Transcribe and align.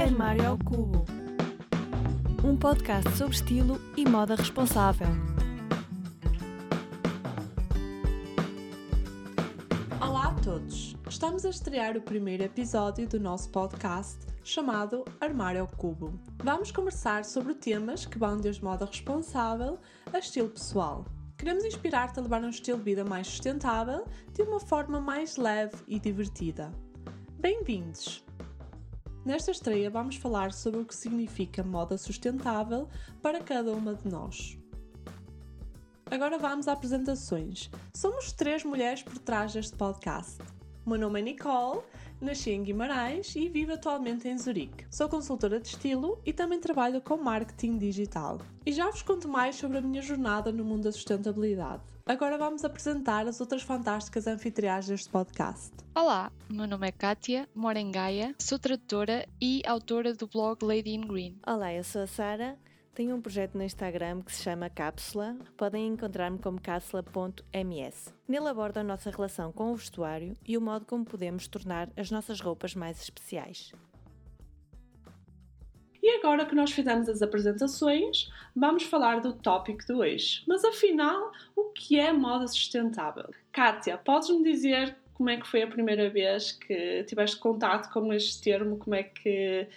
Armário 0.00 0.48
ao 0.48 0.56
Cubo 0.56 1.04
um 2.42 2.56
podcast 2.56 3.10
sobre 3.18 3.34
estilo 3.34 3.78
e 3.98 4.08
moda 4.08 4.34
responsável. 4.34 5.08
Olá 10.00 10.28
a 10.28 10.34
todos! 10.36 10.96
Estamos 11.06 11.44
a 11.44 11.50
estrear 11.50 11.98
o 11.98 12.00
primeiro 12.00 12.42
episódio 12.42 13.06
do 13.06 13.20
nosso 13.20 13.50
podcast 13.50 14.18
chamado 14.42 15.04
Armário 15.20 15.60
ao 15.60 15.66
Cubo. 15.66 16.18
Vamos 16.42 16.72
conversar 16.72 17.26
sobre 17.26 17.52
temas 17.52 18.06
que 18.06 18.18
vão 18.18 18.38
desde 18.38 18.64
moda 18.64 18.86
responsável 18.86 19.78
a 20.10 20.18
estilo 20.18 20.48
pessoal. 20.48 21.04
Queremos 21.36 21.62
inspirar-te 21.62 22.18
a 22.18 22.22
levar 22.22 22.42
um 22.42 22.48
estilo 22.48 22.78
de 22.78 22.84
vida 22.84 23.04
mais 23.04 23.26
sustentável 23.26 24.06
de 24.32 24.40
uma 24.40 24.60
forma 24.60 24.98
mais 24.98 25.36
leve 25.36 25.76
e 25.86 26.00
divertida. 26.00 26.72
Bem-vindos! 27.38 28.29
Nesta 29.24 29.50
estreia 29.50 29.90
vamos 29.90 30.16
falar 30.16 30.50
sobre 30.50 30.80
o 30.80 30.84
que 30.84 30.94
significa 30.94 31.62
moda 31.62 31.98
sustentável 31.98 32.88
para 33.20 33.42
cada 33.42 33.70
uma 33.72 33.94
de 33.94 34.08
nós. 34.08 34.58
Agora 36.10 36.38
vamos 36.38 36.66
a 36.66 36.72
apresentações. 36.72 37.70
Somos 37.94 38.32
três 38.32 38.64
mulheres 38.64 39.02
por 39.02 39.18
trás 39.18 39.52
deste 39.52 39.76
podcast. 39.76 40.38
O 40.86 40.90
meu 40.90 40.98
nome 40.98 41.20
é 41.20 41.22
Nicole 41.22 41.82
nasci 42.20 42.50
em 42.50 42.62
Guimarães 42.62 43.34
e 43.34 43.48
vivo 43.48 43.72
atualmente 43.72 44.28
em 44.28 44.36
Zurique. 44.36 44.84
Sou 44.90 45.08
consultora 45.08 45.58
de 45.58 45.68
estilo 45.68 46.20
e 46.24 46.32
também 46.32 46.60
trabalho 46.60 47.00
com 47.00 47.16
marketing 47.16 47.78
digital. 47.78 48.38
E 48.64 48.72
já 48.72 48.90
vos 48.90 49.02
conto 49.02 49.28
mais 49.28 49.56
sobre 49.56 49.78
a 49.78 49.80
minha 49.80 50.02
jornada 50.02 50.52
no 50.52 50.64
mundo 50.64 50.84
da 50.84 50.92
sustentabilidade. 50.92 51.82
Agora 52.06 52.36
vamos 52.36 52.64
apresentar 52.64 53.26
as 53.26 53.40
outras 53.40 53.62
fantásticas 53.62 54.26
anfitriãs 54.26 54.86
deste 54.86 55.08
podcast. 55.08 55.70
Olá, 55.94 56.30
meu 56.48 56.66
nome 56.66 56.88
é 56.88 56.92
Kátia, 56.92 57.48
moro 57.54 57.78
em 57.78 57.90
Gaia, 57.90 58.34
sou 58.38 58.58
tradutora 58.58 59.26
e 59.40 59.62
autora 59.66 60.12
do 60.12 60.26
blog 60.26 60.64
Lady 60.64 60.90
in 60.90 61.02
Green. 61.02 61.38
Olá, 61.46 61.72
eu 61.72 61.84
sou 61.84 62.02
a 62.02 62.06
Sara 62.06 62.58
tenho 62.94 63.16
um 63.16 63.20
projeto 63.20 63.56
no 63.56 63.62
Instagram 63.62 64.22
que 64.22 64.32
se 64.32 64.42
chama 64.42 64.68
Cápsula. 64.68 65.36
Podem 65.56 65.88
encontrar-me 65.88 66.38
como 66.38 66.60
cápsula.ms. 66.60 68.12
Nele 68.28 68.48
abordo 68.48 68.78
a 68.78 68.84
nossa 68.84 69.10
relação 69.10 69.52
com 69.52 69.72
o 69.72 69.76
vestuário 69.76 70.36
e 70.46 70.56
o 70.56 70.60
modo 70.60 70.84
como 70.84 71.04
podemos 71.04 71.46
tornar 71.46 71.88
as 71.96 72.10
nossas 72.10 72.40
roupas 72.40 72.74
mais 72.74 73.00
especiais. 73.00 73.72
E 76.02 76.16
agora 76.18 76.46
que 76.46 76.54
nós 76.54 76.72
fizemos 76.72 77.08
as 77.08 77.20
apresentações, 77.20 78.30
vamos 78.56 78.84
falar 78.84 79.20
do 79.20 79.34
tópico 79.34 79.84
de 79.84 79.92
hoje. 79.92 80.42
Mas 80.48 80.64
afinal, 80.64 81.30
o 81.54 81.64
que 81.66 81.98
é 81.98 82.12
moda 82.12 82.48
sustentável? 82.48 83.30
Kátia, 83.52 83.98
podes-me 83.98 84.42
dizer 84.42 84.96
como 85.12 85.28
é 85.28 85.36
que 85.36 85.46
foi 85.46 85.62
a 85.62 85.66
primeira 85.66 86.08
vez 86.08 86.52
que 86.52 87.04
tiveste 87.04 87.36
contato 87.36 87.92
com 87.92 88.10
este 88.12 88.40
termo? 88.40 88.78
Como 88.78 88.96
é 88.96 89.02
que 89.02 89.68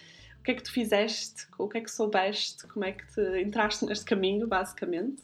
que 0.44 0.50
é 0.50 0.54
que 0.54 0.62
tu 0.62 0.70
fizeste? 0.70 1.46
O 1.58 1.66
que 1.66 1.78
é 1.78 1.80
que 1.80 1.90
soubeste? 1.90 2.66
Como 2.68 2.84
é 2.84 2.92
que 2.92 3.06
te 3.06 3.42
entraste 3.42 3.86
neste 3.86 4.04
caminho, 4.04 4.46
basicamente? 4.46 5.22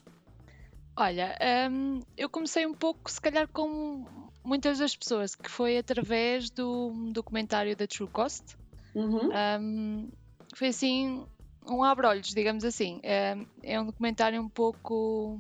Olha, 0.97 1.37
um, 1.71 2.01
eu 2.17 2.29
comecei 2.29 2.67
um 2.67 2.73
pouco, 2.73 3.11
se 3.11 3.21
calhar, 3.21 3.47
como 3.49 4.33
muitas 4.43 4.79
das 4.79 4.97
pessoas, 4.97 5.35
que 5.35 5.51
foi 5.51 5.77
através 5.77 6.51
do 6.51 7.11
documentário 7.13 7.77
da 7.77 7.87
True 7.87 8.09
Cost. 8.09 8.57
Uhum. 8.95 9.29
Um, 9.61 10.11
foi 10.55 10.69
assim, 10.69 11.27
um 11.69 11.85
abre-olhos, 11.85 12.29
digamos 12.29 12.65
assim. 12.65 12.99
É, 13.03 13.37
é, 13.63 13.79
um 13.79 13.87
documentário 13.87 14.41
um 14.41 14.49
pouco. 14.49 15.39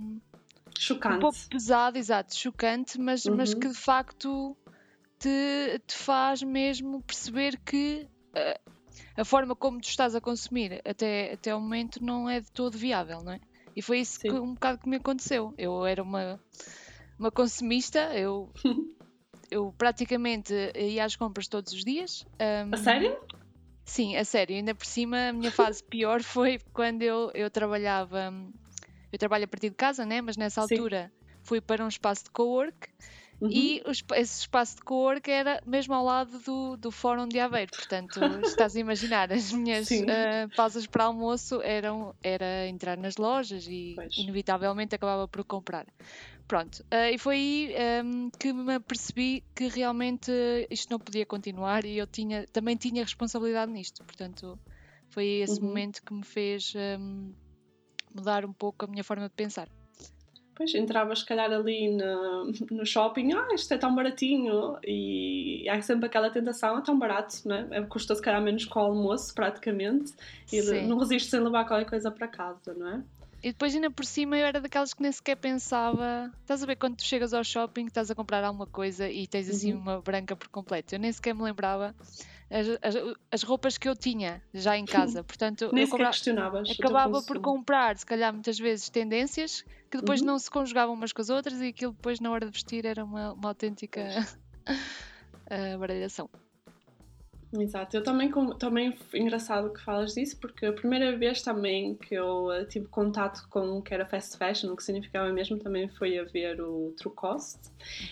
Chocante. 0.78 1.16
Um 1.16 1.20
pouco 1.20 1.38
pesado, 1.48 1.96
exato, 1.96 2.36
chocante, 2.36 3.00
mas, 3.00 3.24
uhum. 3.24 3.36
mas 3.36 3.54
que 3.54 3.68
de 3.68 3.74
facto 3.74 4.56
te, 5.18 5.80
te 5.86 5.96
faz 5.96 6.42
mesmo 6.42 7.02
perceber 7.02 7.58
que. 7.64 8.06
Uh, 8.30 8.70
a 9.16 9.24
forma 9.24 9.54
como 9.54 9.80
tu 9.80 9.88
estás 9.88 10.14
a 10.14 10.20
consumir 10.20 10.80
até, 10.84 11.32
até 11.32 11.54
o 11.54 11.60
momento 11.60 12.02
não 12.02 12.28
é 12.28 12.40
de 12.40 12.50
todo 12.52 12.78
viável, 12.78 13.22
não 13.22 13.32
é? 13.32 13.40
E 13.74 13.82
foi 13.82 14.00
isso 14.00 14.18
que, 14.18 14.30
um 14.32 14.54
bocado 14.54 14.78
que 14.78 14.88
me 14.88 14.96
aconteceu. 14.96 15.54
Eu 15.56 15.86
era 15.86 16.02
uma, 16.02 16.40
uma 17.18 17.30
consumista, 17.30 17.98
eu, 18.14 18.50
eu 19.50 19.72
praticamente 19.78 20.52
ia 20.76 21.04
às 21.04 21.16
compras 21.16 21.46
todos 21.46 21.72
os 21.72 21.84
dias. 21.84 22.24
Um, 22.40 22.74
a 22.74 22.76
sério? 22.76 23.20
Sim, 23.84 24.16
a 24.16 24.24
sério. 24.24 24.56
Ainda 24.56 24.74
por 24.74 24.86
cima, 24.86 25.28
a 25.28 25.32
minha 25.32 25.50
fase 25.50 25.82
pior 25.82 26.22
foi 26.24 26.58
quando 26.72 27.02
eu, 27.02 27.30
eu 27.34 27.50
trabalhava. 27.50 28.32
Eu 29.12 29.18
trabalho 29.18 29.44
a 29.44 29.48
partir 29.48 29.70
de 29.70 29.76
casa, 29.76 30.04
né? 30.04 30.20
Mas 30.20 30.36
nessa 30.36 30.60
altura 30.60 31.12
Sim. 31.12 31.36
fui 31.42 31.60
para 31.60 31.84
um 31.84 31.88
espaço 31.88 32.24
de 32.24 32.30
co-work 32.30 32.88
Uhum. 33.40 33.50
E 33.50 33.82
esse 34.16 34.40
espaço 34.40 34.76
de 34.76 34.82
cor 34.82 35.18
que 35.20 35.30
era 35.30 35.62
mesmo 35.64 35.94
ao 35.94 36.04
lado 36.04 36.38
do, 36.40 36.76
do 36.76 36.90
Fórum 36.90 37.26
de 37.26 37.40
Aveiro. 37.40 37.72
Portanto, 37.72 38.20
estás 38.44 38.76
a 38.76 38.80
imaginar, 38.80 39.32
as 39.32 39.50
minhas 39.50 39.88
uh, 39.90 40.48
pausas 40.54 40.86
para 40.86 41.04
almoço 41.04 41.62
eram 41.62 42.14
era 42.22 42.66
entrar 42.66 42.98
nas 42.98 43.16
lojas 43.16 43.66
e 43.66 43.94
pois. 43.96 44.16
inevitavelmente 44.18 44.94
acabava 44.94 45.26
por 45.26 45.42
comprar. 45.44 45.86
Pronto, 46.46 46.80
uh, 46.92 47.14
e 47.14 47.16
foi 47.16 47.36
aí 47.36 47.74
um, 48.04 48.24
ehm, 48.24 48.30
que 48.38 48.52
me 48.52 48.74
apercebi 48.74 49.42
que 49.54 49.68
realmente 49.68 50.30
isto 50.68 50.90
não 50.90 50.98
podia 50.98 51.24
continuar 51.24 51.84
e 51.84 51.96
eu 51.96 52.06
tinha, 52.06 52.44
também 52.52 52.76
tinha 52.76 53.04
responsabilidade 53.04 53.70
nisto. 53.70 54.04
Portanto, 54.04 54.58
foi 55.10 55.26
esse 55.26 55.60
uhum. 55.60 55.68
momento 55.68 56.02
que 56.04 56.12
me 56.12 56.24
fez 56.24 56.74
um, 56.74 56.78
ehm, 56.78 57.34
mudar 58.12 58.44
um 58.44 58.52
pouco 58.52 58.84
a 58.84 58.88
minha 58.88 59.04
forma 59.04 59.28
de 59.28 59.34
pensar. 59.34 59.68
Pois, 60.60 60.74
entravas 60.74 61.20
se 61.20 61.24
calhar 61.24 61.50
ali 61.50 61.88
no, 61.88 62.52
no 62.70 62.84
shopping, 62.84 63.32
ah, 63.32 63.48
isto 63.54 63.72
é 63.72 63.78
tão 63.78 63.94
baratinho, 63.94 64.78
e 64.86 65.66
há 65.66 65.80
sempre 65.80 66.04
aquela 66.04 66.28
tentação, 66.28 66.76
é 66.76 66.82
tão 66.82 66.98
barato, 66.98 67.48
né? 67.48 67.66
É, 67.70 67.80
custa 67.80 68.14
se 68.14 68.20
calhar 68.20 68.42
menos 68.42 68.66
que 68.66 68.76
o 68.76 68.78
almoço, 68.78 69.34
praticamente, 69.34 70.12
e 70.52 70.60
Sim. 70.60 70.86
não 70.86 70.98
resistes 70.98 71.30
sem 71.30 71.40
levar 71.40 71.66
qualquer 71.66 71.88
coisa 71.88 72.10
para 72.10 72.28
casa, 72.28 72.74
não 72.74 72.88
é? 72.88 73.02
E 73.42 73.52
depois 73.52 73.74
ainda 73.74 73.90
por 73.90 74.04
cima 74.04 74.36
eu 74.36 74.44
era 74.44 74.60
daquelas 74.60 74.92
que 74.92 75.00
nem 75.00 75.10
sequer 75.10 75.36
pensava. 75.36 76.30
Estás 76.42 76.62
a 76.62 76.66
ver 76.66 76.76
quando 76.76 76.96
tu 76.96 77.04
chegas 77.04 77.32
ao 77.32 77.42
shopping, 77.42 77.86
estás 77.86 78.10
a 78.10 78.14
comprar 78.14 78.44
alguma 78.44 78.66
coisa 78.66 79.08
e 79.08 79.26
tens 79.26 79.48
assim 79.48 79.72
uhum. 79.72 79.80
uma 79.80 80.00
branca 80.02 80.36
por 80.36 80.48
completo. 80.48 80.94
Eu 80.94 80.98
nem 80.98 81.10
sequer 81.10 81.34
me 81.34 81.42
lembrava 81.42 81.94
as, 82.50 82.68
as, 82.82 83.02
as, 83.30 83.42
roupas 83.42 83.78
que 83.78 83.88
eu 83.88 83.94
tinha 83.94 84.42
já 84.52 84.76
em 84.76 84.84
casa. 84.84 85.22
Portanto, 85.24 85.70
Nem 85.72 85.84
eu 85.84 85.88
comprava, 85.88 86.12
questionavas. 86.12 86.70
Acabava 86.70 87.22
por 87.22 87.40
comprar, 87.40 87.96
se 87.96 88.04
calhar, 88.04 88.32
muitas 88.32 88.58
vezes 88.58 88.90
tendências 88.90 89.64
que 89.90 89.98
depois 89.98 90.20
uhum. 90.20 90.26
não 90.26 90.38
se 90.38 90.50
conjugavam 90.50 90.94
umas 90.94 91.12
com 91.12 91.22
as 91.22 91.30
outras 91.30 91.60
e 91.60 91.68
aquilo 91.68 91.92
depois, 91.92 92.20
na 92.20 92.30
hora 92.30 92.46
de 92.46 92.52
vestir, 92.52 92.84
era 92.84 93.04
uma, 93.04 93.32
uma 93.32 93.48
autêntica 93.50 94.02
uh, 94.68 95.78
baralhação. 95.78 96.28
Exato, 97.52 97.96
eu 97.96 98.02
também, 98.02 98.30
também 98.58 98.96
engraçado 99.12 99.72
que 99.72 99.80
falas 99.80 100.14
disso, 100.14 100.38
porque 100.38 100.66
a 100.66 100.72
primeira 100.72 101.16
vez 101.16 101.42
também 101.42 101.96
que 101.96 102.14
eu 102.14 102.46
uh, 102.46 102.64
tive 102.66 102.86
contato 102.86 103.44
com 103.48 103.78
o 103.78 103.82
que 103.82 103.92
era 103.92 104.06
fast 104.06 104.38
fashion, 104.38 104.72
o 104.72 104.76
que 104.76 104.84
significava 104.84 105.32
mesmo, 105.32 105.58
também 105.58 105.88
foi 105.88 106.16
a 106.18 106.22
ver 106.22 106.60
o 106.60 106.94
True 106.96 107.12
Cost. 107.12 107.58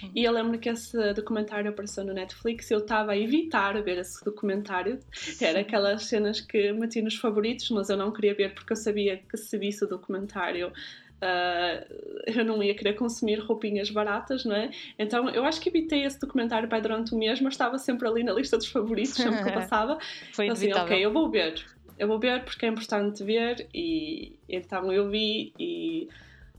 Uhum. 0.03 0.11
E 0.13 0.25
eu 0.25 0.33
lembro 0.33 0.59
que 0.59 0.69
esse 0.69 1.13
documentário 1.15 1.71
apareceu 1.71 2.05
no 2.05 2.13
Netflix 2.13 2.69
e 2.69 2.75
eu 2.75 2.81
estava 2.81 3.13
a 3.13 3.17
evitar 3.17 3.81
ver 3.81 3.99
esse 3.99 4.25
documentário, 4.25 4.99
era 5.41 5.61
aquelas 5.61 6.07
cenas 6.07 6.41
que 6.41 6.73
meti 6.73 7.01
nos 7.01 7.15
favoritos, 7.15 7.71
mas 7.71 7.89
eu 7.91 7.97
não 7.97 8.13
queria 8.13 8.35
ver 8.35 8.55
porque 8.55 8.73
eu 8.73 8.77
sabia 8.77 9.19
que 9.19 9.37
se 9.37 9.57
visse 9.57 9.85
o 9.85 9.89
documentário 9.89 10.73
Uh, 11.21 12.23
eu 12.27 12.45
não 12.45 12.63
ia 12.63 12.75
querer 12.75 12.95
consumir 12.95 13.41
roupinhas 13.41 13.91
baratas, 13.91 14.45
não 14.45 14.55
é? 14.55 14.71
Então 14.99 15.29
eu 15.31 15.45
acho 15.45 15.61
que 15.61 15.69
evitei 15.69 16.05
esse 16.05 16.19
documentário 16.19 16.69
para 16.69 16.81
durante 16.81 17.13
o 17.15 17.19
mês, 17.19 17.41
mas 17.41 17.55
estava 17.55 17.77
sempre 17.79 18.07
ali 18.07 18.23
na 18.23 18.33
lista 18.33 18.57
dos 18.57 18.69
favoritos, 18.69 19.15
sempre 19.15 19.43
que 19.43 19.49
eu 19.51 19.55
passava. 19.55 19.99
Foi 20.33 20.47
então, 20.47 20.57
assim, 20.57 20.73
ok, 20.73 21.05
eu 21.05 21.13
vou 21.13 21.29
ver, 21.29 21.65
eu 21.99 22.07
vou 22.07 22.19
ver 22.19 22.45
porque 22.45 22.67
é 22.67 22.69
importante 22.69 23.25
ver, 23.25 23.67
e 23.75 24.39
então 24.49 24.93
eu 24.93 25.11
vi 25.11 25.53
e 25.59 26.09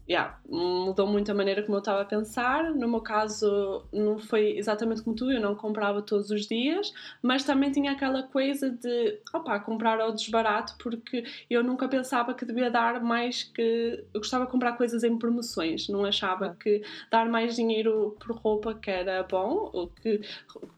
yeah, 0.09 0.39
mudou 0.49 1.05
muito 1.05 1.31
a 1.31 1.35
maneira 1.35 1.61
como 1.61 1.75
eu 1.75 1.79
estava 1.79 2.01
a 2.01 2.05
pensar. 2.05 2.73
No 2.73 2.87
meu 2.87 2.99
caso, 2.99 3.85
não 3.93 4.17
foi 4.17 4.57
exatamente 4.57 5.03
como 5.03 5.15
tu, 5.15 5.31
eu 5.31 5.39
não 5.39 5.53
comprava 5.53 6.01
todos 6.01 6.31
os 6.31 6.47
dias, 6.47 6.91
mas 7.21 7.43
também 7.43 7.71
tinha 7.71 7.91
aquela 7.91 8.23
coisa 8.23 8.71
de, 8.71 9.19
comprar 9.63 10.01
ao 10.01 10.11
desbarato, 10.11 10.75
porque 10.79 11.23
eu 11.47 11.63
nunca 11.63 11.87
pensava 11.87 12.33
que 12.33 12.43
devia 12.43 12.71
dar 12.71 12.99
mais 13.01 13.43
que. 13.43 14.03
Eu 14.11 14.19
gostava 14.19 14.45
de 14.45 14.51
comprar 14.51 14.73
coisas 14.73 15.03
em 15.03 15.15
promoções, 15.17 15.87
não 15.87 16.03
achava 16.03 16.57
que 16.59 16.81
dar 17.11 17.29
mais 17.29 17.55
dinheiro 17.55 18.17
por 18.19 18.35
roupa 18.35 18.73
que 18.73 18.89
era 18.89 19.21
bom, 19.21 19.69
ou 19.71 19.87
que, 19.89 20.21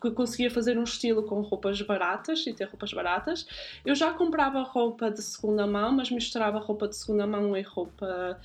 que 0.01 0.11
conseguia 0.11 0.51
fazer 0.51 0.77
um 0.77 0.83
estilo 0.83 1.23
com 1.23 1.39
roupas 1.39 1.81
baratas 1.81 2.45
e 2.45 2.53
ter 2.53 2.65
roupas 2.65 2.91
baratas. 2.91 3.47
Eu 3.85 3.95
já 3.95 4.11
comprava 4.13 4.61
roupa 4.61 5.09
de 5.09 5.21
segunda 5.21 5.65
mão, 5.65 5.93
mas 5.93 6.11
misturava 6.11 6.59
roupa 6.59 6.89
de 6.89 6.97
segunda 6.97 7.25
mão 7.25 7.55
e 7.55 7.61
roupa 7.61 8.37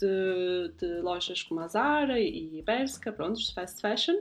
de, 0.00 0.72
de 0.78 1.00
lojas 1.00 1.42
como 1.42 1.60
a 1.60 1.68
Zara 1.68 2.18
e 2.18 2.62
Berska, 2.62 3.12
pronto, 3.12 3.52
fast 3.54 3.80
fashion, 3.80 4.16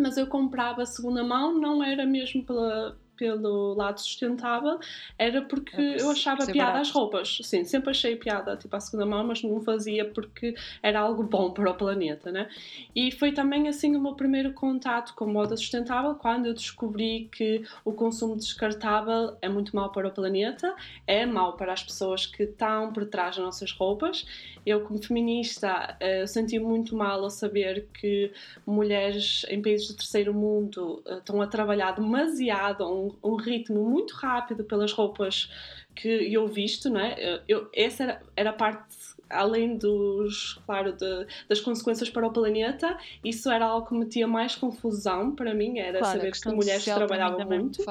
mas 0.00 0.16
eu 0.16 0.26
comprava 0.26 0.84
segunda 0.86 1.22
mão, 1.22 1.58
não 1.58 1.82
era 1.82 2.04
mesmo 2.04 2.44
pela, 2.44 2.96
pelo 3.16 3.74
lado 3.74 4.00
sustentável 4.00 4.78
era 5.18 5.42
porque 5.42 5.80
é 5.80 6.00
eu 6.00 6.10
achava 6.10 6.46
piada 6.46 6.72
barato. 6.72 6.80
às 6.80 6.90
roupas. 6.90 7.38
Sim, 7.42 7.64
sempre 7.64 7.90
achei 7.90 8.16
piada 8.16 8.56
tipo 8.56 8.74
à 8.74 8.80
segunda 8.80 9.06
mão, 9.06 9.24
mas 9.24 9.42
não 9.42 9.60
fazia 9.60 10.04
porque 10.04 10.54
era 10.82 11.00
algo 11.00 11.22
bom 11.22 11.50
para 11.50 11.70
o 11.70 11.74
planeta, 11.74 12.30
né? 12.30 12.48
E 12.94 13.10
foi 13.12 13.32
também 13.32 13.68
assim 13.68 13.96
o 13.96 14.00
meu 14.00 14.14
primeiro 14.14 14.52
contato 14.52 15.14
com 15.14 15.26
moda 15.26 15.56
sustentável 15.56 16.14
quando 16.14 16.46
eu 16.46 16.54
descobri 16.54 17.28
que 17.32 17.64
o 17.84 17.92
consumo 17.92 18.36
descartável 18.36 19.36
é 19.40 19.48
muito 19.48 19.74
mau 19.74 19.90
para 19.90 20.08
o 20.08 20.10
planeta, 20.10 20.74
é 21.06 21.24
mau 21.26 21.56
para 21.56 21.72
as 21.72 21.82
pessoas 21.82 22.26
que 22.26 22.44
estão 22.44 22.92
por 22.92 23.06
trás 23.06 23.36
das 23.36 23.44
nossas 23.44 23.72
roupas. 23.72 24.26
Eu, 24.64 24.80
como 24.80 25.00
feminista, 25.00 25.96
uh, 26.02 26.26
senti 26.26 26.58
muito 26.58 26.96
mal 26.96 27.22
ao 27.22 27.30
saber 27.30 27.88
que 27.94 28.32
mulheres 28.66 29.46
em 29.48 29.62
países 29.62 29.88
do 29.88 29.96
terceiro 29.96 30.34
mundo 30.34 31.02
uh, 31.06 31.18
estão 31.18 31.40
a 31.40 31.46
trabalhar 31.46 31.92
demasiado 31.92 32.82
um, 33.22 33.32
um, 33.32 33.36
ritmo 33.36 33.82
muito 33.82 34.14
rápido 34.14 34.64
pelas 34.64 34.92
roupas 34.92 35.50
que 35.94 36.08
eu 36.08 36.46
visto, 36.46 36.90
não 36.90 37.00
é? 37.00 37.42
Eu, 37.48 37.68
essa 37.74 38.02
era, 38.02 38.22
era 38.36 38.50
a 38.50 38.52
parte 38.52 39.16
além 39.28 39.76
dos, 39.76 40.54
claro, 40.64 40.92
de, 40.92 41.26
das 41.48 41.60
consequências 41.60 42.08
para 42.08 42.26
o 42.26 42.32
planeta, 42.32 42.96
isso 43.24 43.50
era 43.50 43.66
algo 43.66 43.86
que 43.86 43.94
metia 43.94 44.26
mais 44.26 44.54
confusão 44.54 45.34
para 45.34 45.52
mim, 45.54 45.78
era 45.78 45.98
claro, 45.98 46.18
saber 46.18 46.32
que 46.32 46.48
mulheres 46.48 46.84
trabalhavam 46.84 47.44
muito. 47.46 47.82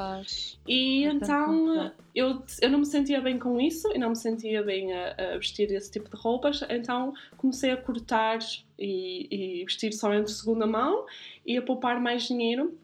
E 0.67 1.03
então 1.03 1.91
eu, 2.13 2.41
eu 2.61 2.69
não 2.69 2.79
me 2.79 2.85
sentia 2.85 3.21
bem 3.21 3.37
com 3.37 3.59
isso 3.59 3.89
e 3.93 3.97
não 3.97 4.09
me 4.09 4.15
sentia 4.15 4.63
bem 4.63 4.93
a, 4.93 5.15
a 5.17 5.37
vestir 5.37 5.71
esse 5.71 5.91
tipo 5.91 6.09
de 6.09 6.15
roupas, 6.15 6.63
então 6.69 7.13
comecei 7.37 7.71
a 7.71 7.77
cortar 7.77 8.39
e, 8.79 9.27
e 9.59 9.65
vestir 9.65 9.93
só 9.93 10.13
em 10.13 10.25
segunda 10.27 10.65
mão 10.65 11.05
e 11.45 11.57
a 11.57 11.61
poupar 11.61 11.99
mais 11.99 12.23
dinheiro 12.23 12.77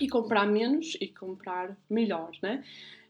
e 0.00 0.08
comprar 0.08 0.46
menos 0.46 0.96
e 1.00 1.08
comprar 1.08 1.76
melhor, 1.88 2.30
né? 2.42 2.62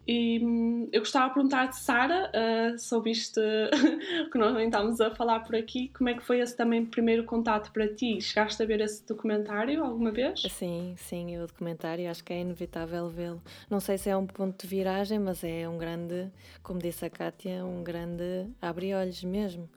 E 0.07 0.41
hum, 0.45 0.89
eu 0.93 1.01
gostava 1.01 1.29
de 1.29 1.35
perguntar-te, 1.35 1.77
Sara, 1.77 2.31
uh, 2.35 2.79
sobre 2.79 3.13
isto 3.13 3.41
que 4.33 4.37
nós 4.37 4.59
estamos 4.59 5.01
a 5.01 5.15
falar 5.15 5.41
por 5.41 5.55
aqui, 5.55 5.91
como 5.97 6.09
é 6.09 6.15
que 6.15 6.23
foi 6.23 6.41
esse 6.41 6.57
também 6.57 6.85
primeiro 6.85 7.25
contato 7.25 7.73
para 7.73 7.87
ti? 7.87 8.21
Chegaste 8.21 8.61
a 8.63 8.67
ver 8.67 8.81
esse 8.81 9.07
documentário 9.07 9.85
alguma 9.85 10.11
vez? 10.11 10.43
Sim, 10.51 10.95
sim, 10.99 11.39
o 11.39 11.47
documentário 11.47 12.11
acho 12.11 12.25
que 12.25 12.33
é 12.33 12.41
inevitável 12.41 13.09
vê-lo. 13.09 13.41
Não 13.71 13.79
sei 13.79 13.97
se 13.97 14.11
é 14.11 14.17
um 14.17 14.27
ponto 14.27 14.63
de 14.63 14.67
viragem, 14.67 15.21
mas 15.21 15.45
é 15.45 15.69
um 15.69 15.79
grande, 15.79 16.29
como 16.65 16.81
disse 16.81 17.05
a 17.05 17.11
Kátia, 17.11 17.65
um 17.65 17.85
grande 17.85 18.49
abre-olhos 18.61 19.23
mesmo, 19.23 19.71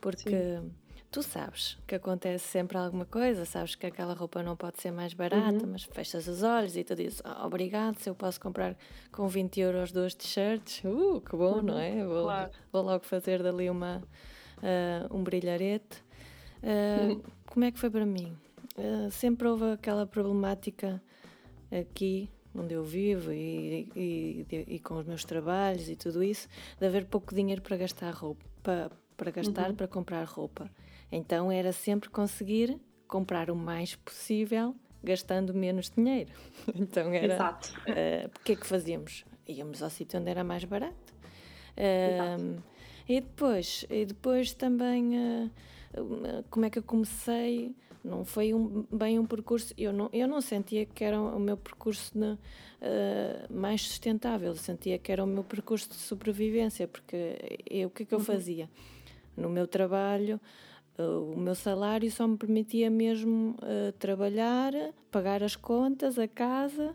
porque... 0.00 0.30
Sim 0.30 0.79
tu 1.10 1.22
sabes 1.22 1.76
que 1.86 1.96
acontece 1.96 2.46
sempre 2.46 2.78
alguma 2.78 3.04
coisa, 3.04 3.44
sabes 3.44 3.74
que 3.74 3.86
aquela 3.86 4.14
roupa 4.14 4.42
não 4.42 4.56
pode 4.56 4.80
ser 4.80 4.92
mais 4.92 5.12
barata, 5.12 5.64
uhum. 5.64 5.72
mas 5.72 5.82
fechas 5.82 6.28
os 6.28 6.42
olhos 6.42 6.76
e 6.76 6.84
tu 6.84 6.94
dizes 6.94 7.20
oh, 7.24 7.46
obrigado, 7.46 7.98
se 7.98 8.08
eu 8.08 8.14
posso 8.14 8.40
comprar 8.40 8.76
com 9.10 9.26
20 9.26 9.60
euros 9.60 9.92
duas 9.92 10.14
t-shirts, 10.14 10.82
uh, 10.84 11.20
que 11.20 11.36
bom, 11.36 11.56
uhum. 11.56 11.62
não 11.62 11.78
é? 11.78 12.04
Vou, 12.04 12.24
claro. 12.24 12.50
vou, 12.72 12.82
logo 12.82 13.04
fazer 13.04 13.42
dali 13.42 13.68
uma, 13.68 14.02
uh, 14.58 15.16
um 15.16 15.22
brilharete. 15.22 16.02
Uh, 16.62 17.14
uhum. 17.14 17.22
Como 17.46 17.64
é 17.64 17.72
que 17.72 17.78
foi 17.78 17.90
para 17.90 18.06
mim? 18.06 18.36
Uh, 18.78 19.10
sempre 19.10 19.48
houve 19.48 19.72
aquela 19.72 20.06
problemática 20.06 21.02
aqui 21.72 22.30
onde 22.54 22.74
eu 22.74 22.84
vivo 22.84 23.32
e, 23.32 23.88
e, 23.94 24.46
e, 24.50 24.74
e, 24.74 24.78
com 24.78 24.94
os 24.94 25.06
meus 25.06 25.24
trabalhos 25.24 25.88
e 25.88 25.96
tudo 25.96 26.22
isso, 26.22 26.48
de 26.78 26.86
haver 26.86 27.06
pouco 27.06 27.34
dinheiro 27.34 27.62
para 27.62 27.76
gastar 27.76 28.12
roupa, 28.12 28.44
para, 28.62 28.90
para 29.16 29.30
gastar, 29.30 29.70
uhum. 29.70 29.76
para 29.76 29.88
comprar 29.88 30.24
roupa. 30.24 30.70
Então 31.10 31.50
era 31.50 31.72
sempre 31.72 32.08
conseguir 32.08 32.78
comprar 33.06 33.50
o 33.50 33.56
mais 33.56 33.96
possível 33.96 34.74
gastando 35.02 35.54
menos 35.54 35.90
dinheiro. 35.90 36.32
Então 36.74 37.12
era. 37.12 37.34
Exato. 37.34 37.72
Uh, 37.80 38.28
o 38.28 38.44
que 38.44 38.52
é 38.52 38.56
que 38.56 38.66
fazíamos? 38.66 39.24
Íamos 39.48 39.82
ao 39.82 39.90
sítio 39.90 40.20
onde 40.20 40.30
era 40.30 40.44
mais 40.44 40.64
barato. 40.64 41.14
Uh, 41.76 42.62
e 43.08 43.20
depois, 43.20 43.84
e 43.90 44.04
depois 44.04 44.54
também, 44.54 45.16
uh, 45.18 45.50
como 46.50 46.66
é 46.66 46.70
que 46.70 46.78
eu 46.78 46.82
comecei? 46.82 47.74
Não 48.04 48.24
foi 48.24 48.54
um, 48.54 48.86
bem 48.90 49.18
um 49.18 49.26
percurso. 49.26 49.74
Eu 49.76 49.92
não, 49.92 50.08
eu 50.12 50.28
não 50.28 50.40
sentia 50.40 50.86
que 50.86 51.04
era 51.04 51.20
o 51.20 51.38
meu 51.38 51.56
percurso 51.56 52.12
uh, 52.18 53.52
mais 53.52 53.82
sustentável, 53.82 54.54
sentia 54.54 54.98
que 54.98 55.10
era 55.10 55.24
o 55.24 55.26
meu 55.26 55.44
percurso 55.44 55.88
de 55.88 55.96
sobrevivência, 55.96 56.86
porque 56.86 57.58
eu, 57.68 57.88
o 57.88 57.90
que 57.90 58.04
é 58.04 58.06
que 58.06 58.14
eu 58.14 58.18
uhum. 58.18 58.24
fazia? 58.24 58.70
No 59.36 59.48
meu 59.48 59.66
trabalho, 59.66 60.40
o 61.00 61.38
meu 61.38 61.54
salário 61.54 62.10
só 62.10 62.26
me 62.26 62.36
permitia 62.36 62.90
mesmo 62.90 63.56
uh, 63.62 63.92
trabalhar, 63.92 64.72
pagar 65.10 65.42
as 65.42 65.56
contas, 65.56 66.18
a 66.18 66.28
casa 66.28 66.94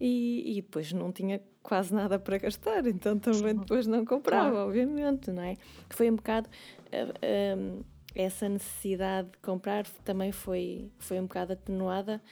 e, 0.00 0.58
e, 0.58 0.62
depois 0.62 0.92
não 0.92 1.12
tinha 1.12 1.40
quase 1.62 1.94
nada 1.94 2.18
para 2.18 2.38
gastar, 2.38 2.86
então 2.86 3.18
também 3.18 3.56
depois 3.56 3.86
não 3.86 4.04
comprava, 4.04 4.66
obviamente, 4.66 5.30
não 5.30 5.42
é? 5.42 5.56
Foi 5.90 6.10
um 6.10 6.16
bocado. 6.16 6.48
Uh, 6.86 7.80
uh, 7.80 7.84
essa 8.14 8.48
necessidade 8.48 9.28
de 9.32 9.38
comprar 9.38 9.84
também 10.04 10.30
foi, 10.30 10.88
foi 11.00 11.18
um 11.18 11.24
bocado 11.24 11.54
atenuada 11.54 12.22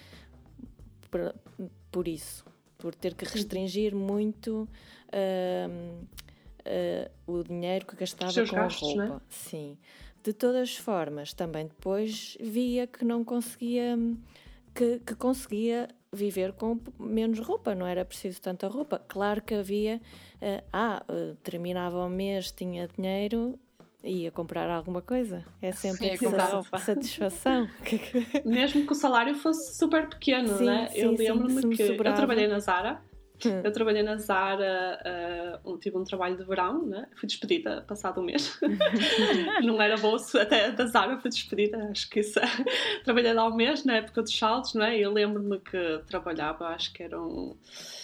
por, 1.11 1.35
por 1.91 2.07
isso, 2.07 2.45
por 2.79 2.95
ter 2.95 3.15
que 3.15 3.25
restringir 3.25 3.93
muito 3.93 4.69
o 7.27 7.43
dinheiro 7.43 7.85
que 7.85 7.97
gastava 7.97 8.33
com 8.33 8.55
gastos, 8.55 8.97
a 8.97 9.07
roupa. 9.07 9.17
É? 9.17 9.21
Sim. 9.29 9.77
De 10.23 10.33
todas 10.33 10.63
as 10.63 10.77
formas, 10.77 11.33
também 11.33 11.67
depois 11.67 12.37
via 12.41 12.87
que 12.87 13.05
não 13.05 13.25
conseguia, 13.25 13.99
que, 14.75 15.01
que 15.01 15.15
conseguia 15.17 15.89
viver 16.13 16.53
com 16.53 16.79
menos 16.99 17.41
roupa, 17.41 17.75
não 17.75 17.87
era 17.87 18.05
preciso 18.05 18.41
tanta 18.41 18.69
roupa. 18.69 19.01
Claro 19.09 19.43
que 19.43 19.55
havia, 19.55 20.01
uh, 20.41 20.65
ah, 20.73 21.03
uh, 21.09 21.35
terminava 21.43 22.05
o 22.05 22.09
mês, 22.09 22.53
tinha 22.53 22.87
dinheiro, 22.87 23.59
ia 24.05 24.31
comprar 24.31 24.71
alguma 24.71 25.01
coisa. 25.01 25.45
É 25.61 25.73
sempre 25.73 26.17
sim, 26.17 26.27
essa 26.27 26.63
satisfação. 26.79 27.69
Mesmo 28.45 28.87
que 28.87 28.93
o 28.93 28.97
salário 28.97 29.35
fosse 29.35 29.77
super 29.77 30.09
pequeno, 30.09 30.59
sim, 30.59 30.67
né? 30.67 30.89
Sim, 30.89 31.01
eu 31.01 31.13
lembro-me 31.13 31.77
que 31.77 31.83
eu 31.83 31.97
trabalhei 31.97 32.47
na 32.47 32.59
Zara 32.59 33.03
eu 33.65 33.73
trabalhei 33.73 34.03
na 34.03 34.17
Zara, 34.17 35.61
uh, 35.65 35.79
tive 35.79 35.97
um 35.97 36.05
trabalho 36.05 36.37
de 36.37 36.44
verão, 36.44 36.87
né? 36.87 37.06
fui 37.15 37.27
despedida 37.27 37.83
passado 37.83 38.21
um 38.21 38.25
mês. 38.25 38.59
não 39.62 39.81
era 39.81 39.97
bolso 39.97 40.39
até 40.39 40.71
da 40.71 40.87
Zara, 40.87 41.19
fui 41.19 41.31
despedida, 41.31 41.89
acho 41.91 42.09
que 42.09 42.21
isso. 42.21 42.41
Trabalhei 43.05 43.33
lá 43.33 43.47
um 43.47 43.55
mês 43.55 43.85
na 43.85 43.97
época 43.97 44.23
dos 44.23 44.37
saltos, 44.37 44.75
né? 44.75 44.99
eu 44.99 45.12
lembro-me 45.12 45.59
que 45.61 46.00
trabalhava, 46.06 46.67
acho 46.69 46.93
que 46.93 47.03
eram 47.03 47.56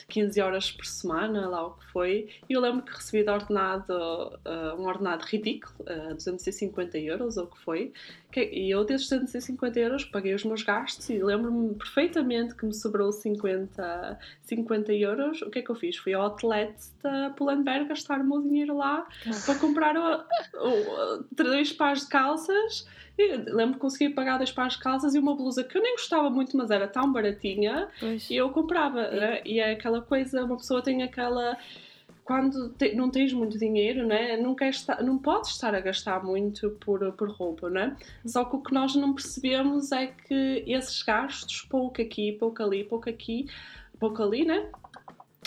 15 0.08 0.40
horas 0.40 0.73
por 0.73 0.87
semana, 0.87 1.49
lá 1.49 1.67
o 1.67 1.75
que 1.75 1.87
foi, 1.93 2.29
e 2.49 2.52
eu 2.55 2.61
lembro 2.61 2.82
que 2.82 2.93
recebi 2.93 3.23
de 3.23 3.31
ordenado, 3.31 3.93
uh, 3.93 4.81
um 4.81 4.87
ordenado 4.87 5.25
ridículo, 5.25 5.75
uh, 5.82 6.14
250 6.14 6.99
euros, 6.99 7.37
ou 7.37 7.44
o 7.44 7.46
que 7.49 7.58
foi, 7.58 7.93
e 8.36 8.70
eu 8.70 8.84
desses 8.84 9.08
250 9.08 9.80
euros 9.80 10.04
paguei 10.04 10.34
os 10.34 10.44
meus 10.44 10.62
gastos 10.62 11.08
e 11.08 11.19
lembro-me 11.19 11.75
perfeitamente 11.75 12.54
que 12.54 12.66
me 12.66 12.75
sobrou 12.75 13.10
50, 13.10 14.19
50 14.42 14.92
euros. 14.92 15.40
O 15.42 15.50
que 15.50 15.60
é 15.60 15.62
que 15.62 15.70
eu 15.70 15.75
fiz? 15.75 15.96
Fui 15.96 16.12
ao 16.12 16.22
outlet 16.22 16.75
da 17.02 17.31
Pull&Bear 17.31 17.88
gastar 17.88 18.20
o 18.20 18.24
meu 18.24 18.43
dinheiro 18.43 18.76
lá 18.76 19.06
para 19.46 19.55
comprar 19.55 19.96
o, 19.96 20.24
o, 20.55 21.24
três 21.34 21.72
pares 21.72 22.03
de 22.03 22.08
calças. 22.08 22.86
E 23.19 23.36
lembro 23.50 23.74
que 23.74 23.81
consegui 23.81 24.14
pagar 24.14 24.36
dois 24.36 24.53
pares 24.53 24.74
de 24.74 24.81
calças 24.81 25.14
e 25.14 25.19
uma 25.19 25.34
blusa 25.34 25.64
que 25.64 25.76
eu 25.76 25.82
nem 25.82 25.93
gostava 25.93 26.31
muito, 26.31 26.56
mas 26.56 26.70
era 26.70 26.86
tão 26.86 27.10
baratinha. 27.10 27.88
Pois. 27.98 28.31
E 28.31 28.36
eu 28.36 28.50
comprava. 28.50 29.10
Né? 29.10 29.43
E 29.44 29.58
é 29.58 29.72
aquela 29.72 30.03
coisa, 30.03 30.44
uma 30.44 30.56
pessoa 30.56 30.82
tem 30.82 31.03
aquela 31.03 31.56
quando 32.29 32.69
te, 32.75 32.94
não 32.94 33.08
tens 33.08 33.32
muito 33.32 33.58
dinheiro, 33.58 34.06
né, 34.06 34.37
não, 34.37 34.55
não 35.03 35.17
podes 35.17 35.53
estar 35.53 35.75
a 35.75 35.81
gastar 35.81 36.23
muito 36.23 36.69
por, 36.73 37.11
por 37.15 37.31
roupa, 37.31 37.70
né? 37.70 37.97
Só 38.27 38.44
que 38.44 38.55
o 38.55 38.61
que 38.61 38.75
nós 38.75 38.94
não 38.94 39.15
percebemos 39.15 39.91
é 39.93 40.08
que 40.08 40.63
esses 40.67 41.03
gastos, 41.03 41.63
pouco 41.63 42.03
aqui, 42.03 42.32
pouco 42.32 42.63
ali, 42.63 42.85
pouco 42.85 43.08
aqui, 43.08 43.47
pouco 43.99 44.23
ali, 44.23 44.44
né? 44.44 44.70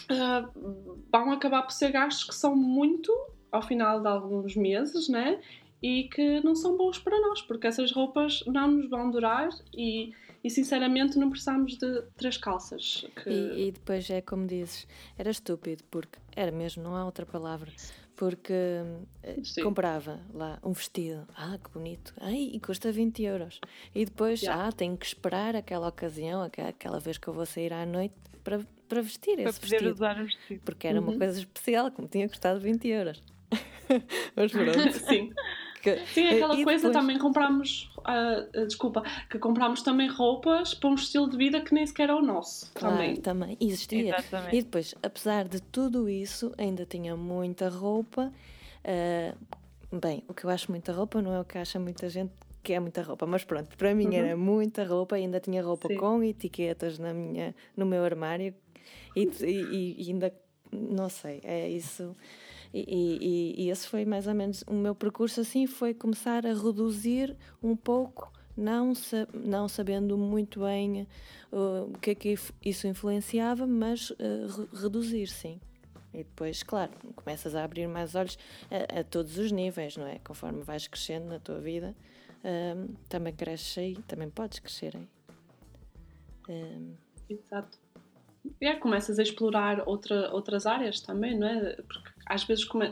Uh, 0.09 0.97
vão 1.11 1.31
acabar 1.31 1.61
por 1.61 1.71
ser 1.71 1.91
gastos 1.91 2.23
que 2.23 2.33
são 2.33 2.55
muito 2.55 3.13
ao 3.51 3.61
final 3.61 4.01
de 4.01 4.07
alguns 4.07 4.55
meses, 4.55 5.07
né? 5.07 5.39
E 5.83 6.05
que 6.05 6.43
não 6.43 6.55
são 6.55 6.75
bons 6.77 6.97
para 6.97 7.19
nós, 7.19 7.43
porque 7.43 7.67
essas 7.67 7.91
roupas 7.91 8.43
não 8.47 8.71
nos 8.71 8.89
vão 8.89 9.11
durar 9.11 9.49
e 9.71 10.13
e 10.43 10.49
sinceramente 10.49 11.17
não 11.17 11.29
precisávamos 11.29 11.77
de 11.77 12.01
três 12.17 12.37
calças. 12.37 13.05
Que... 13.23 13.29
E, 13.29 13.67
e, 13.67 13.71
depois 13.71 14.09
é 14.09 14.21
como 14.21 14.47
dizes, 14.47 14.87
era 15.17 15.29
estúpido, 15.29 15.83
porque 15.89 16.17
era 16.35 16.51
mesmo, 16.51 16.83
não 16.83 16.95
há 16.95 17.05
outra 17.05 17.25
palavra. 17.25 17.71
Porque 18.15 18.53
eh, 19.23 19.39
Sim. 19.43 19.63
comprava 19.63 20.19
lá 20.31 20.59
um 20.63 20.73
vestido, 20.73 21.27
ah, 21.35 21.57
que 21.57 21.71
bonito, 21.71 22.13
ai, 22.19 22.51
e 22.53 22.59
custa 22.59 22.91
20 22.91 23.23
euros. 23.23 23.59
E 23.95 24.05
depois, 24.05 24.41
yeah. 24.41 24.67
ah, 24.67 24.71
tenho 24.71 24.95
que 24.95 25.05
esperar 25.05 25.55
aquela 25.55 25.87
ocasião, 25.87 26.43
aquela 26.43 26.99
vez 26.99 27.17
que 27.17 27.27
eu 27.27 27.33
vou 27.33 27.45
sair 27.47 27.73
à 27.73 27.83
noite 27.83 28.13
para, 28.43 28.59
para 28.87 29.01
vestir 29.01 29.37
para 29.37 29.49
esse 29.49 29.59
vestido. 29.59 29.91
Usar 29.91 30.21
o 30.21 30.25
vestido. 30.25 30.61
Porque 30.63 30.87
era 30.87 30.99
uhum. 30.99 31.09
uma 31.09 31.17
coisa 31.17 31.39
especial, 31.39 31.89
que 31.89 32.01
me 32.01 32.07
tinha 32.07 32.29
custado 32.29 32.59
20 32.59 32.87
euros. 32.87 33.23
Mas 34.35 34.51
pronto. 34.51 34.93
Sim. 35.07 35.31
Que, 35.81 36.05
Sim, 36.07 36.27
aquela 36.27 36.55
coisa 36.63 36.87
depois... 36.87 36.93
também 36.93 37.17
compramos, 37.17 37.91
uh, 37.99 38.65
desculpa, 38.67 39.03
que 39.29 39.39
compramos 39.39 39.81
também 39.81 40.07
roupas 40.07 40.73
para 40.73 40.89
um 40.89 40.95
estilo 40.95 41.29
de 41.29 41.37
vida 41.37 41.61
que 41.61 41.73
nem 41.73 41.85
sequer 41.85 42.09
é 42.09 42.13
o 42.13 42.21
nosso. 42.21 42.71
Claro, 42.73 42.97
também. 42.97 43.15
também 43.15 43.57
existia. 43.59 44.09
Exatamente. 44.09 44.55
E 44.55 44.61
depois, 44.61 44.95
apesar 45.01 45.47
de 45.47 45.61
tudo 45.61 46.07
isso, 46.07 46.53
ainda 46.57 46.85
tinha 46.85 47.15
muita 47.15 47.67
roupa. 47.69 48.31
Uh, 48.85 49.97
bem, 49.99 50.23
o 50.27 50.33
que 50.33 50.45
eu 50.45 50.49
acho 50.49 50.71
muita 50.71 50.93
roupa 50.93 51.21
não 51.21 51.33
é 51.33 51.39
o 51.39 51.45
que 51.45 51.57
acha 51.57 51.79
muita 51.79 52.09
gente 52.09 52.31
que 52.63 52.73
é 52.73 52.79
muita 52.79 53.01
roupa, 53.01 53.25
mas 53.25 53.43
pronto, 53.43 53.75
para 53.75 53.95
mim 53.95 54.05
uhum. 54.05 54.13
era 54.13 54.37
muita 54.37 54.83
roupa, 54.83 55.15
ainda 55.15 55.39
tinha 55.39 55.63
roupa 55.63 55.87
Sim. 55.87 55.97
com 55.97 56.23
etiquetas 56.23 56.99
na 56.99 57.11
minha, 57.11 57.55
no 57.75 57.87
meu 57.87 58.03
armário 58.05 58.53
e, 59.15 59.23
e, 59.41 59.95
e 59.97 60.11
ainda 60.11 60.31
não 60.71 61.09
sei, 61.09 61.41
é 61.43 61.67
isso. 61.67 62.15
E, 62.73 62.85
e, 62.87 63.65
e, 63.65 63.69
esse 63.69 63.87
foi 63.87 64.05
mais 64.05 64.27
ou 64.27 64.33
menos 64.33 64.63
o 64.65 64.73
meu 64.73 64.95
percurso 64.95 65.41
assim 65.41 65.67
foi 65.67 65.93
começar 65.93 66.45
a 66.45 66.53
reduzir 66.53 67.35
um 67.61 67.75
pouco 67.75 68.31
não, 68.55 68.93
não 69.33 69.67
sabendo 69.67 70.17
muito 70.17 70.61
bem 70.61 71.05
uh, 71.51 71.91
o 71.93 71.99
que 71.99 72.11
é 72.11 72.15
que 72.15 72.35
isso 72.63 72.87
influenciava 72.87 73.67
mas 73.67 74.11
uh, 74.11 74.15
re 74.71 74.81
reduzir 74.81 75.27
sim 75.27 75.59
e 76.13 76.17
depois, 76.17 76.61
claro, 76.61 76.91
começas 77.15 77.55
a 77.55 77.63
abrir 77.63 77.87
mais 77.87 78.15
olhos 78.15 78.37
a, 78.69 78.99
a, 78.99 79.03
todos 79.03 79.37
os 79.37 79.49
níveis, 79.49 79.95
não 79.95 80.05
é? 80.05 80.19
Conforme 80.19 80.61
vais 80.61 80.85
crescendo 80.85 81.27
na 81.27 81.39
tua 81.39 81.61
vida, 81.61 81.95
também 83.07 83.33
cresces 83.33 83.77
aí, 83.77 83.95
também 84.07 84.29
podes 84.29 84.59
crescer 84.59 84.95
aí. 84.97 85.07
Um, 86.49 86.95
Exato. 87.29 87.79
E 88.59 88.65
é, 88.65 88.75
começas 88.75 89.19
a 89.19 89.23
explorar 89.23 89.83
outra, 89.87 90.31
outras 90.33 90.65
áreas 90.65 90.99
também, 90.99 91.37
não 91.37 91.47
é? 91.47 91.75
Porque 91.87 92.09
às 92.25 92.43
vezes, 92.43 92.63
como, 92.63 92.83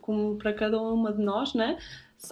como 0.00 0.36
para 0.36 0.52
cada 0.52 0.80
uma 0.80 1.12
de 1.12 1.22
nós, 1.22 1.54
né? 1.54 1.78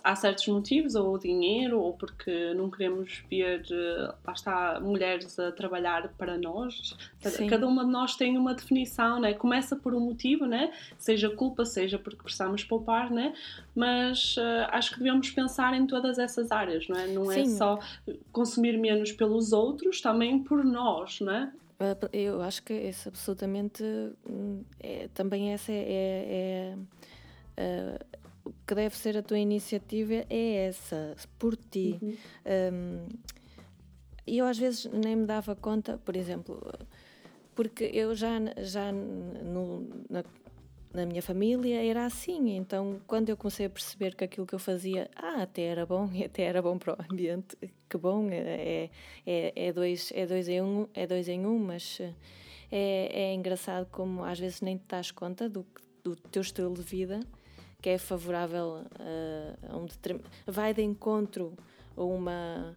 há 0.04 0.14
certos 0.14 0.46
motivos, 0.46 0.94
ou 0.94 1.14
o 1.14 1.18
dinheiro, 1.18 1.80
ou 1.80 1.92
porque 1.94 2.54
não 2.54 2.70
queremos 2.70 3.24
ver, 3.28 3.64
eh, 3.70 4.14
lá 4.24 4.32
está, 4.32 4.80
mulheres 4.80 5.38
a 5.38 5.50
trabalhar 5.50 6.08
para 6.16 6.38
nós. 6.38 6.96
Sim. 7.20 7.48
Cada 7.48 7.66
uma 7.66 7.84
de 7.84 7.90
nós 7.90 8.14
tem 8.14 8.38
uma 8.38 8.54
definição, 8.54 9.20
né? 9.20 9.34
Começa 9.34 9.74
por 9.74 9.92
um 9.92 10.00
motivo, 10.00 10.46
né? 10.46 10.72
Seja 10.96 11.28
culpa, 11.30 11.64
seja 11.64 11.98
porque 11.98 12.22
precisamos 12.22 12.62
poupar, 12.62 13.10
né? 13.10 13.34
Mas 13.74 14.36
uh, 14.36 14.68
acho 14.68 14.92
que 14.92 14.98
devemos 14.98 15.30
pensar 15.30 15.74
em 15.74 15.86
todas 15.86 16.18
essas 16.18 16.52
áreas, 16.52 16.86
não 16.88 16.96
é? 16.96 17.06
Não 17.08 17.32
é 17.32 17.44
só 17.46 17.78
consumir 18.30 18.78
menos 18.78 19.10
pelos 19.10 19.52
outros, 19.52 20.00
também 20.00 20.38
por 20.38 20.64
nós, 20.64 21.20
não 21.20 21.32
é? 21.32 21.52
Eu 22.12 22.42
acho 22.42 22.62
que 22.62 22.72
esse 22.72 23.08
absolutamente 23.08 23.82
hum, 24.28 24.62
é, 24.78 25.08
também 25.14 25.52
essa 25.52 25.72
é, 25.72 25.76
é, 25.76 26.76
é 27.56 27.98
o 28.44 28.52
que 28.66 28.74
deve 28.74 28.96
ser 28.96 29.16
a 29.16 29.22
tua 29.22 29.38
iniciativa 29.38 30.26
é 30.28 30.66
essa, 30.66 31.16
por 31.38 31.56
ti. 31.56 31.98
Uhum. 32.02 32.16
Um, 32.72 33.08
e 34.26 34.38
eu 34.38 34.46
às 34.46 34.58
vezes 34.58 34.86
nem 34.92 35.16
me 35.16 35.26
dava 35.26 35.56
conta, 35.56 35.98
por 35.98 36.16
exemplo, 36.16 36.60
porque 37.54 37.90
eu 37.92 38.14
já, 38.14 38.38
já 38.58 38.92
no, 38.92 39.88
na, 40.08 40.24
na 40.92 41.06
minha 41.06 41.22
família 41.22 41.84
era 41.84 42.04
assim, 42.04 42.56
então 42.56 43.00
quando 43.06 43.28
eu 43.28 43.36
comecei 43.36 43.66
a 43.66 43.70
perceber 43.70 44.14
que 44.14 44.24
aquilo 44.24 44.46
que 44.46 44.54
eu 44.54 44.58
fazia 44.58 45.08
ah, 45.14 45.42
até 45.42 45.62
era 45.62 45.86
bom 45.86 46.10
e 46.12 46.24
até 46.24 46.42
era 46.42 46.60
bom 46.60 46.78
para 46.78 46.94
o 46.94 47.12
ambiente, 47.12 47.56
que 47.88 47.96
bom, 47.96 48.28
é, 48.30 48.90
é, 49.26 49.52
é, 49.54 49.72
dois, 49.72 50.12
é, 50.14 50.26
dois, 50.26 50.48
em 50.48 50.60
um, 50.62 50.88
é 50.94 51.06
dois 51.06 51.28
em 51.28 51.46
um, 51.46 51.58
mas 51.58 52.00
é, 52.70 53.10
é 53.12 53.34
engraçado 53.34 53.86
como 53.90 54.24
às 54.24 54.38
vezes 54.38 54.60
nem 54.60 54.76
te 54.76 54.86
das 54.88 55.10
conta 55.10 55.48
do, 55.48 55.64
do 56.02 56.16
teu 56.16 56.42
estilo 56.42 56.74
de 56.74 56.82
vida 56.82 57.20
que 57.80 57.88
é 57.90 57.98
favorável 57.98 58.84
a, 58.98 59.72
a 59.72 59.76
um 59.76 59.86
determinado. 59.86 60.30
vai 60.46 60.74
de 60.74 60.82
encontro 60.82 61.56
a 61.96 62.02
uma 62.02 62.76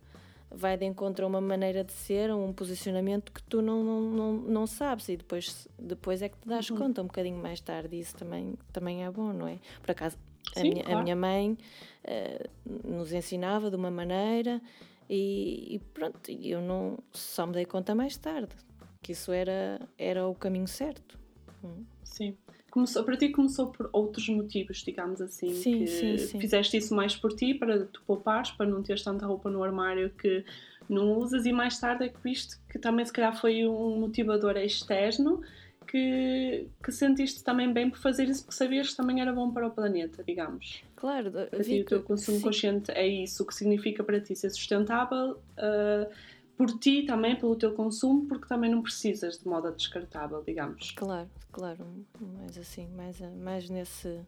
vai 0.54 0.78
de 0.78 0.86
encontro 0.86 1.26
a 1.26 1.28
uma 1.28 1.42
maneira 1.42 1.84
de 1.84 1.92
ser, 1.92 2.30
a 2.30 2.36
um 2.36 2.54
posicionamento 2.54 3.32
que 3.32 3.42
tu 3.44 3.62
não, 3.62 3.84
não, 3.84 4.02
não, 4.02 4.34
não 4.34 4.68
sabes 4.68 5.10
e 5.10 5.18
depois, 5.18 5.68
depois 5.78 6.22
é 6.22 6.30
que 6.30 6.38
te 6.38 6.48
das 6.48 6.70
uhum. 6.70 6.78
conta 6.78 7.02
um 7.02 7.08
bocadinho 7.08 7.38
mais 7.38 7.60
tarde. 7.60 8.00
Isso 8.00 8.16
também, 8.16 8.56
também 8.72 9.04
é 9.04 9.12
bom, 9.12 9.34
não 9.34 9.48
é? 9.48 9.58
Por 9.82 9.92
acaso, 9.92 10.18
Sim, 10.54 10.60
a, 10.60 10.64
minha, 10.64 10.84
claro. 10.84 11.00
a 11.00 11.04
minha 11.04 11.16
mãe 11.16 11.58
uh, 12.06 12.88
nos 12.88 13.12
ensinava 13.12 13.70
de 13.70 13.76
uma 13.76 13.90
maneira 13.90 14.62
e, 15.10 15.76
e 15.76 15.80
pronto, 15.80 16.32
eu 16.32 16.62
não 16.62 16.98
só 17.12 17.46
me 17.46 17.54
dei 17.54 17.66
conta 17.66 17.96
mais 17.96 18.16
tarde 18.18 18.56
que 19.04 19.12
isso 19.12 19.32
era, 19.34 19.82
era 19.98 20.26
o 20.26 20.34
caminho 20.34 20.68
certo. 20.68 21.20
Hum. 21.64 21.84
Sim. 22.04 22.38
Começou, 22.74 23.04
para 23.04 23.16
ti 23.16 23.30
começou 23.30 23.68
por 23.68 23.88
outros 23.94 24.28
motivos, 24.30 24.80
digamos 24.84 25.22
assim. 25.22 25.54
Sim, 25.54 25.78
que 25.78 25.88
sim, 25.88 26.18
sim. 26.18 26.40
Fizeste 26.40 26.76
isso 26.76 26.96
mais 26.96 27.16
por 27.16 27.32
ti, 27.32 27.54
para 27.54 27.86
tu 27.86 28.02
poupares, 28.02 28.50
para 28.50 28.66
não 28.66 28.82
teres 28.82 29.04
tanta 29.04 29.28
roupa 29.28 29.48
no 29.48 29.64
armário 29.64 30.10
que 30.10 30.44
não 30.90 31.16
usas, 31.20 31.46
e 31.46 31.54
mais 31.54 31.80
tarde 31.80 32.06
é 32.06 32.10
que 32.10 32.20
viste 32.24 32.56
que 32.68 32.80
também 32.80 33.06
se 33.06 33.14
calhar 33.14 33.40
foi 33.40 33.68
um 33.68 34.00
motivador 34.00 34.58
externo 34.58 35.44
que, 35.88 36.68
que 36.84 36.92
sentiste 36.92 37.44
também 37.44 37.72
bem 37.72 37.92
por 37.92 38.00
fazer 38.00 38.28
isso, 38.28 38.44
porque 38.44 38.58
sabias 38.58 38.90
que 38.90 38.98
também 38.98 39.22
era 39.22 39.32
bom 39.32 39.52
para 39.52 39.68
o 39.68 39.70
planeta, 39.70 40.24
digamos. 40.24 40.82
Claro, 40.96 41.30
para 41.30 41.64
ti, 41.64 41.82
o 41.82 41.86
teu 41.86 42.02
consumo 42.02 42.38
sim. 42.38 42.44
consciente 42.44 42.92
é 42.92 43.06
isso, 43.06 43.44
o 43.44 43.46
que 43.46 43.54
significa 43.54 44.04
para 44.04 44.20
ti 44.20 44.36
ser 44.36 44.50
sustentável. 44.50 45.40
Uh, 45.60 46.12
por 46.58 46.78
ti 46.80 47.04
também, 47.04 47.36
pelo 47.36 47.56
teu 47.56 47.74
consumo, 47.74 48.26
porque 48.28 48.48
também 48.48 48.70
não 48.70 48.82
precisas 48.82 49.40
de 49.40 49.48
moda 49.48 49.72
descartável, 49.72 50.44
digamos. 50.46 50.92
Claro, 50.92 51.30
claro, 51.52 51.86
mais 52.20 52.58
assim, 52.58 52.88
mais, 52.90 53.20
mais 53.20 53.70
nesse, 53.70 54.20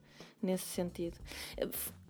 nesse 0.41 0.65
sentido. 0.65 1.17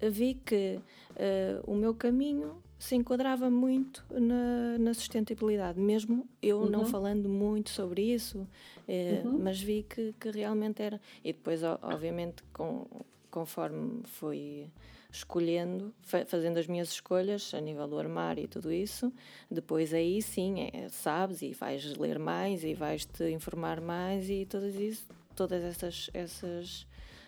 Vi 0.01 0.35
que 0.45 0.79
uh, 1.11 1.71
o 1.71 1.75
meu 1.75 1.93
caminho 1.93 2.61
se 2.77 2.95
enquadrava 2.95 3.49
muito 3.49 4.05
na, 4.09 4.77
na 4.77 4.93
sustentabilidade, 4.93 5.79
mesmo 5.79 6.27
eu 6.41 6.59
uhum. 6.59 6.69
não 6.69 6.85
falando 6.85 7.27
muito 7.27 7.69
sobre 7.69 8.01
isso, 8.13 8.39
uh, 8.39 9.27
uhum. 9.27 9.39
mas 9.39 9.59
vi 9.61 9.83
que, 9.83 10.13
que 10.19 10.29
realmente 10.29 10.81
era. 10.81 10.99
E 11.23 11.33
depois, 11.33 11.61
obviamente, 11.63 12.43
com, 12.53 12.85
conforme 13.29 14.01
fui 14.05 14.69
escolhendo, 15.15 15.93
fazendo 16.27 16.57
as 16.57 16.67
minhas 16.67 16.89
escolhas 16.89 17.53
a 17.53 17.59
nível 17.59 17.87
do 17.87 17.97
armário 17.97 18.43
e 18.43 18.47
tudo 18.47 18.71
isso, 18.71 19.11
depois 19.49 19.93
aí 19.93 20.21
sim, 20.21 20.69
é, 20.73 20.89
sabes 20.89 21.41
e 21.41 21.53
vais 21.53 21.95
ler 21.97 22.19
mais 22.19 22.63
e 22.63 22.73
vais 22.73 23.05
te 23.05 23.29
informar 23.31 23.81
mais 23.81 24.29
e 24.29 24.45
todas 24.45 24.75
isso, 24.75 25.07
todas 25.35 25.63
essas, 25.63 26.09
essas 26.13 26.87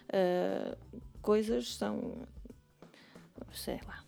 uh, 0.09 0.77
coisas 1.21 1.75
são 1.75 2.27
sei 3.51 3.79
lá. 3.87 4.03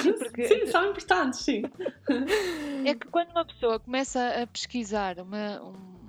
Sim, 0.00 0.12
porque... 0.12 0.48
sim, 0.48 0.66
são 0.66 0.90
importantes, 0.90 1.40
sim. 1.40 1.62
É 2.86 2.94
que 2.94 3.08
quando 3.08 3.30
uma 3.30 3.44
pessoa 3.44 3.80
começa 3.80 4.42
a 4.42 4.46
pesquisar 4.46 5.18
uma, 5.18 5.60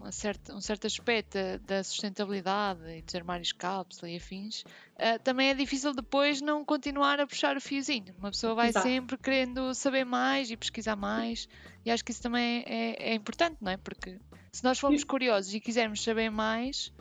uma 0.08 0.12
certa, 0.14 0.56
um 0.56 0.62
certo 0.62 0.88
aspecto 0.88 1.38
da 1.68 1.84
sustentabilidade 1.84 2.80
e 2.98 3.02
dos 3.02 3.14
armários 3.14 3.52
cápsula 3.52 4.10
e 4.10 4.16
afins, 4.16 4.62
uh, 4.62 5.20
também 5.22 5.50
é 5.50 5.54
difícil 5.54 5.94
depois 5.94 6.40
não 6.40 6.64
continuar 6.64 7.20
a 7.20 7.28
puxar 7.28 7.58
o 7.58 7.62
fiozinho. 7.62 8.16
Uma 8.18 8.32
pessoa 8.32 8.56
vai 8.56 8.70
Exato. 8.70 8.88
sempre 8.88 9.18
querendo 9.18 9.74
saber 9.74 10.06
mais 10.06 10.50
e 10.50 10.56
pesquisar 10.56 10.96
mais, 10.96 11.50
e 11.86 11.92
acho 11.92 12.06
que 12.06 12.12
isso 12.14 12.22
também 12.22 12.64
é, 12.66 13.12
é 13.12 13.16
importante, 13.16 13.58
não 13.60 13.70
é? 13.70 13.76
Porque 13.76 14.18
se 14.50 14.64
nós 14.64 14.80
formos 14.80 15.04
curiosos 15.04 15.54
e 15.54 15.60
quisermos 15.60 16.02
saber 16.02 16.30
mais, 16.30 16.94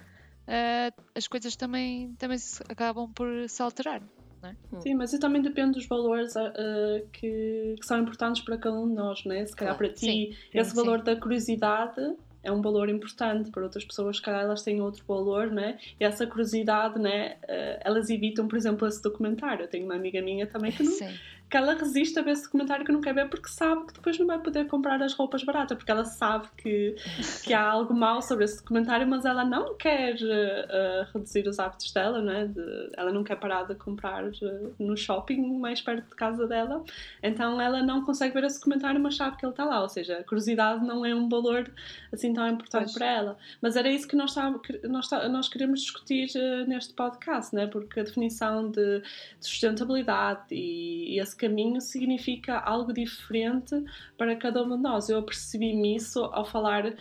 uh, 0.49 1.03
as 1.15 1.29
coisas 1.29 1.55
também, 1.55 2.13
também 2.19 2.39
acabam 2.69 3.09
por 3.13 3.29
se 3.49 3.63
alterar. 3.63 4.03
É? 4.43 4.81
Sim, 4.81 4.95
mas 4.95 5.13
isso 5.13 5.21
também 5.21 5.43
depende 5.43 5.73
dos 5.73 5.87
valores 5.87 6.35
uh, 6.37 7.09
que, 7.13 7.77
que, 7.81 7.87
são 7.87 8.01
importantes 8.01 8.43
para 8.43 8.59
cada 8.59 8.79
um 8.79 8.89
de 8.89 8.95
nós, 8.95 9.25
né? 9.25 9.47
Se 9.47 9.57
calhar 9.57 9.77
claro, 9.77 9.93
para 9.93 9.97
ti, 9.97 10.07
sim, 10.07 10.37
esse 10.53 10.71
sim, 10.71 10.77
valor 10.77 10.99
sim. 10.99 11.05
da 11.05 11.17
curiosidade 11.17 12.17
é 12.47 12.53
um 12.53 12.62
valor 12.62 12.88
importante 12.88 13.50
para 13.50 13.65
outras 13.65 13.85
pessoas, 13.85 14.17
se 14.17 14.23
calhar 14.23 14.43
elas 14.43 14.62
têm 14.62 14.81
outro 14.81 15.05
valor, 15.07 15.50
né? 15.50 15.79
E 15.99 16.05
essa 16.05 16.26
curiosidade, 16.26 16.99
né? 16.99 17.37
Uh, 17.43 17.81
elas 17.85 18.09
evitam, 18.09 18.47
por 18.47 18.57
exemplo, 18.57 18.87
esse 18.87 19.03
documentário. 19.03 19.65
Eu 19.65 19.69
tenho 19.69 19.85
uma 19.85 19.97
amiga 19.97 20.23
minha 20.23 20.47
também 20.47 20.71
que 20.71 20.83
não, 20.83 20.93
Sim 20.93 21.12
que 21.49 21.57
ela 21.57 21.75
resiste 21.75 22.19
a 22.19 22.23
ver 22.23 22.33
esse 22.33 22.45
documentário 22.45 22.85
que 22.85 22.91
não 22.91 23.00
quer 23.00 23.15
ver 23.15 23.29
porque 23.29 23.49
sabe 23.49 23.87
que 23.87 23.95
depois 23.95 24.19
não 24.19 24.26
vai 24.26 24.38
poder 24.38 24.67
comprar 24.67 25.00
as 25.00 25.15
roupas 25.15 25.45
baratas, 25.45 25.76
porque 25.76 25.91
ela 25.91 26.05
sabe 26.05 26.49
que, 26.57 26.97
que 27.45 27.55
há 27.55 27.62
algo 27.62 27.95
mal 27.95 28.21
sobre 28.21 28.45
esse 28.45 28.59
documentário, 28.59 29.07
mas 29.07 29.25
ela 29.25 29.45
não 29.45 29.76
quer 29.76 30.15
uh, 30.17 31.12
reduzir 31.15 31.47
os 31.47 31.59
hábitos 31.59 31.93
dela, 31.93 32.21
né? 32.21 32.47
De, 32.47 32.91
ela 32.97 33.12
não 33.12 33.23
quer 33.23 33.37
parar 33.37 33.62
de 33.62 33.76
comprar 33.76 34.25
uh, 34.25 34.75
no 34.79 34.97
shopping 34.97 35.59
mais 35.59 35.81
perto 35.81 36.09
de 36.09 36.17
casa 36.17 36.47
dela, 36.49 36.83
então 37.23 37.61
ela 37.61 37.81
não 37.81 38.05
consegue 38.05 38.35
ver 38.35 38.45
esse 38.45 38.59
documentário, 38.59 39.00
mas 39.00 39.17
sabe 39.17 39.37
que 39.37 39.47
ele 39.47 39.53
está 39.53 39.65
lá, 39.65 39.83
ou 39.83 39.88
seja, 39.88 40.19
a 40.19 40.25
curiosidade 40.25 40.85
não 40.85 41.07
é 41.07 41.15
um 41.15 41.29
valor 41.29 41.71
assim 42.12 42.33
tão 42.33 42.49
importante 42.49 42.87
pois. 42.87 42.95
para 42.95 43.07
ela. 43.07 43.38
Mas 43.61 43.76
era 43.76 43.88
isso 43.88 44.09
que 44.09 44.17
nós, 44.17 44.35
tá, 44.35 44.53
nós, 44.85 45.09
tá, 45.09 45.29
nós 45.29 45.49
queremos 45.49 45.81
discutir 45.81 46.29
uh, 46.37 46.69
neste 46.69 46.93
podcast, 46.93 47.55
né? 47.55 47.69
Porque 47.69 48.00
a 48.00 48.03
definição 48.03 48.69
de, 48.69 49.00
de 49.00 49.47
sustentabilidade 49.47 50.43
e, 50.50 51.15
e 51.15 51.21
esse 51.21 51.36
caminho 51.37 51.81
significa 51.81 52.59
algo 52.59 52.93
diferente 52.93 53.85
para 54.16 54.35
cada 54.37 54.62
uma 54.62 54.76
de 54.76 54.83
nós. 54.83 55.09
Eu 55.09 55.19
apercebi-me 55.19 55.97
isso 55.97 56.25
ao 56.25 56.45
falar 56.45 56.95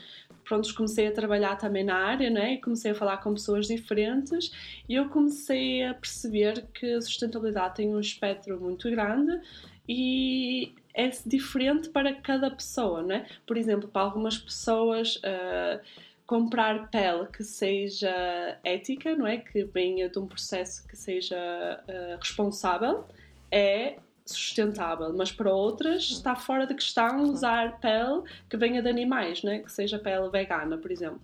pronto, 0.46 0.74
comecei 0.76 1.08
a 1.08 1.12
trabalhar 1.12 1.58
também 1.58 1.84
na 1.84 1.96
área, 1.96 2.30
né? 2.30 2.54
E 2.54 2.62
comecei 2.62 2.92
a 2.92 2.96
falar 2.96 3.18
com 3.18 3.34
pessoas 3.34 3.68
diferentes 3.68 4.52
e 4.88 4.94
eu 4.94 5.10
comecei 5.10 5.84
a 5.84 5.94
perceber 5.94 6.66
que 6.74 6.86
a 6.94 7.02
sustentabilidade 7.02 7.76
tem 7.76 7.94
um 7.94 8.00
espectro 8.00 8.60
muito 8.62 8.90
grande 8.90 9.42
e 9.90 10.74
é 10.94 11.10
diferente 11.26 11.90
para 11.90 12.14
cada 12.14 12.50
pessoa, 12.50 13.04
né? 13.04 13.26
Por 13.46 13.58
exemplo, 13.58 13.90
para 13.90 14.04
algumas 14.04 14.38
pessoas 14.38 15.18
uh, 15.18 15.82
comprar 16.26 16.90
pele 16.90 17.28
que 17.28 17.44
seja 17.44 18.58
ética, 18.64 19.16
não 19.16 19.28
é? 19.28 19.38
Que 19.38 19.64
venha 19.64 20.08
de 20.08 20.18
um 20.18 20.28
processo 20.28 20.88
que 20.88 20.96
seja 20.96 21.38
uh, 21.38 22.18
responsável, 22.20 23.06
é 23.52 23.98
sustentável, 24.26 25.14
mas 25.16 25.32
para 25.32 25.54
outras 25.54 26.04
está 26.10 26.36
fora 26.36 26.66
de 26.66 26.74
questão 26.74 27.24
usar 27.24 27.80
pele 27.80 28.24
que 28.50 28.58
venha 28.58 28.82
de 28.82 28.90
animais, 28.90 29.44
né? 29.44 29.60
que 29.60 29.72
seja 29.72 30.00
pele 30.00 30.30
vegana, 30.30 30.78
por 30.78 30.92
exemplo. 30.92 31.22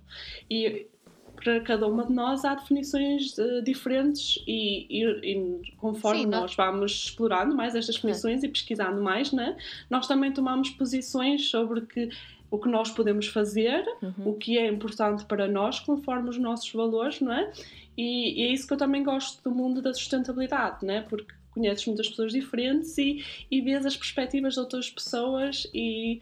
E 0.49 0.87
para 1.35 1.59
cada 1.61 1.87
uma 1.87 2.05
de 2.05 2.13
nós 2.13 2.45
há 2.45 2.53
definições 2.53 3.35
uh, 3.37 3.61
diferentes 3.63 4.43
e, 4.45 4.85
e, 4.89 5.31
e 5.31 5.71
conforme 5.77 6.21
Sim, 6.21 6.27
nós 6.27 6.55
vamos 6.55 6.91
explorando 6.91 7.55
mais 7.55 7.73
estas 7.75 7.95
definições 7.95 8.43
é. 8.43 8.47
e 8.47 8.49
pesquisando 8.49 9.01
mais, 9.01 9.31
né? 9.31 9.57
nós 9.89 10.07
também 10.07 10.31
tomamos 10.31 10.69
posições 10.69 11.49
sobre 11.49 11.81
que 11.81 12.09
o 12.51 12.59
que 12.59 12.67
nós 12.67 12.91
podemos 12.91 13.27
fazer, 13.27 13.85
uhum. 14.01 14.31
o 14.31 14.33
que 14.33 14.57
é 14.57 14.67
importante 14.67 15.23
para 15.23 15.47
nós, 15.47 15.79
conforme 15.79 16.29
os 16.29 16.37
nossos 16.37 16.69
valores, 16.73 17.21
não 17.21 17.31
é? 17.31 17.49
E, 17.97 18.41
e, 18.41 18.43
é 18.43 18.51
isso 18.51 18.67
que 18.67 18.73
eu 18.73 18.77
também 18.77 19.03
gosto 19.03 19.41
do 19.41 19.55
mundo 19.55 19.81
da 19.81 19.93
sustentabilidade, 19.93 20.85
né? 20.85 21.05
Porque 21.09 21.33
conheces 21.51 21.85
muitas 21.85 22.09
pessoas 22.09 22.31
diferentes 22.31 22.97
e, 22.97 23.23
e 23.49 23.61
vês 23.61 23.85
as 23.85 23.95
perspectivas 23.95 24.53
de 24.53 24.59
outras 24.59 24.89
pessoas 24.89 25.67
e 25.73 26.21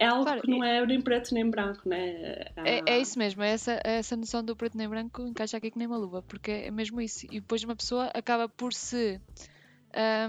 é 0.00 0.06
algo 0.06 0.24
claro, 0.24 0.40
que 0.40 0.50
não 0.50 0.64
é 0.64 0.84
nem 0.86 1.00
preto 1.00 1.34
nem 1.34 1.48
branco, 1.48 1.86
né? 1.86 2.46
Ah. 2.56 2.62
É, 2.66 2.82
é 2.86 2.98
isso 2.98 3.18
mesmo, 3.18 3.42
é 3.42 3.50
essa, 3.50 3.72
é 3.84 3.98
essa 3.98 4.16
noção 4.16 4.42
do 4.42 4.56
preto 4.56 4.76
nem 4.76 4.88
branco 4.88 5.20
encaixa 5.22 5.58
aqui 5.58 5.70
que 5.70 5.78
nem 5.78 5.86
uma 5.86 5.98
luva, 5.98 6.22
porque 6.22 6.50
é 6.50 6.70
mesmo 6.70 7.02
isso. 7.02 7.26
E 7.26 7.38
depois 7.38 7.62
uma 7.62 7.76
pessoa 7.76 8.10
acaba 8.14 8.48
por 8.48 8.72
se. 8.72 9.20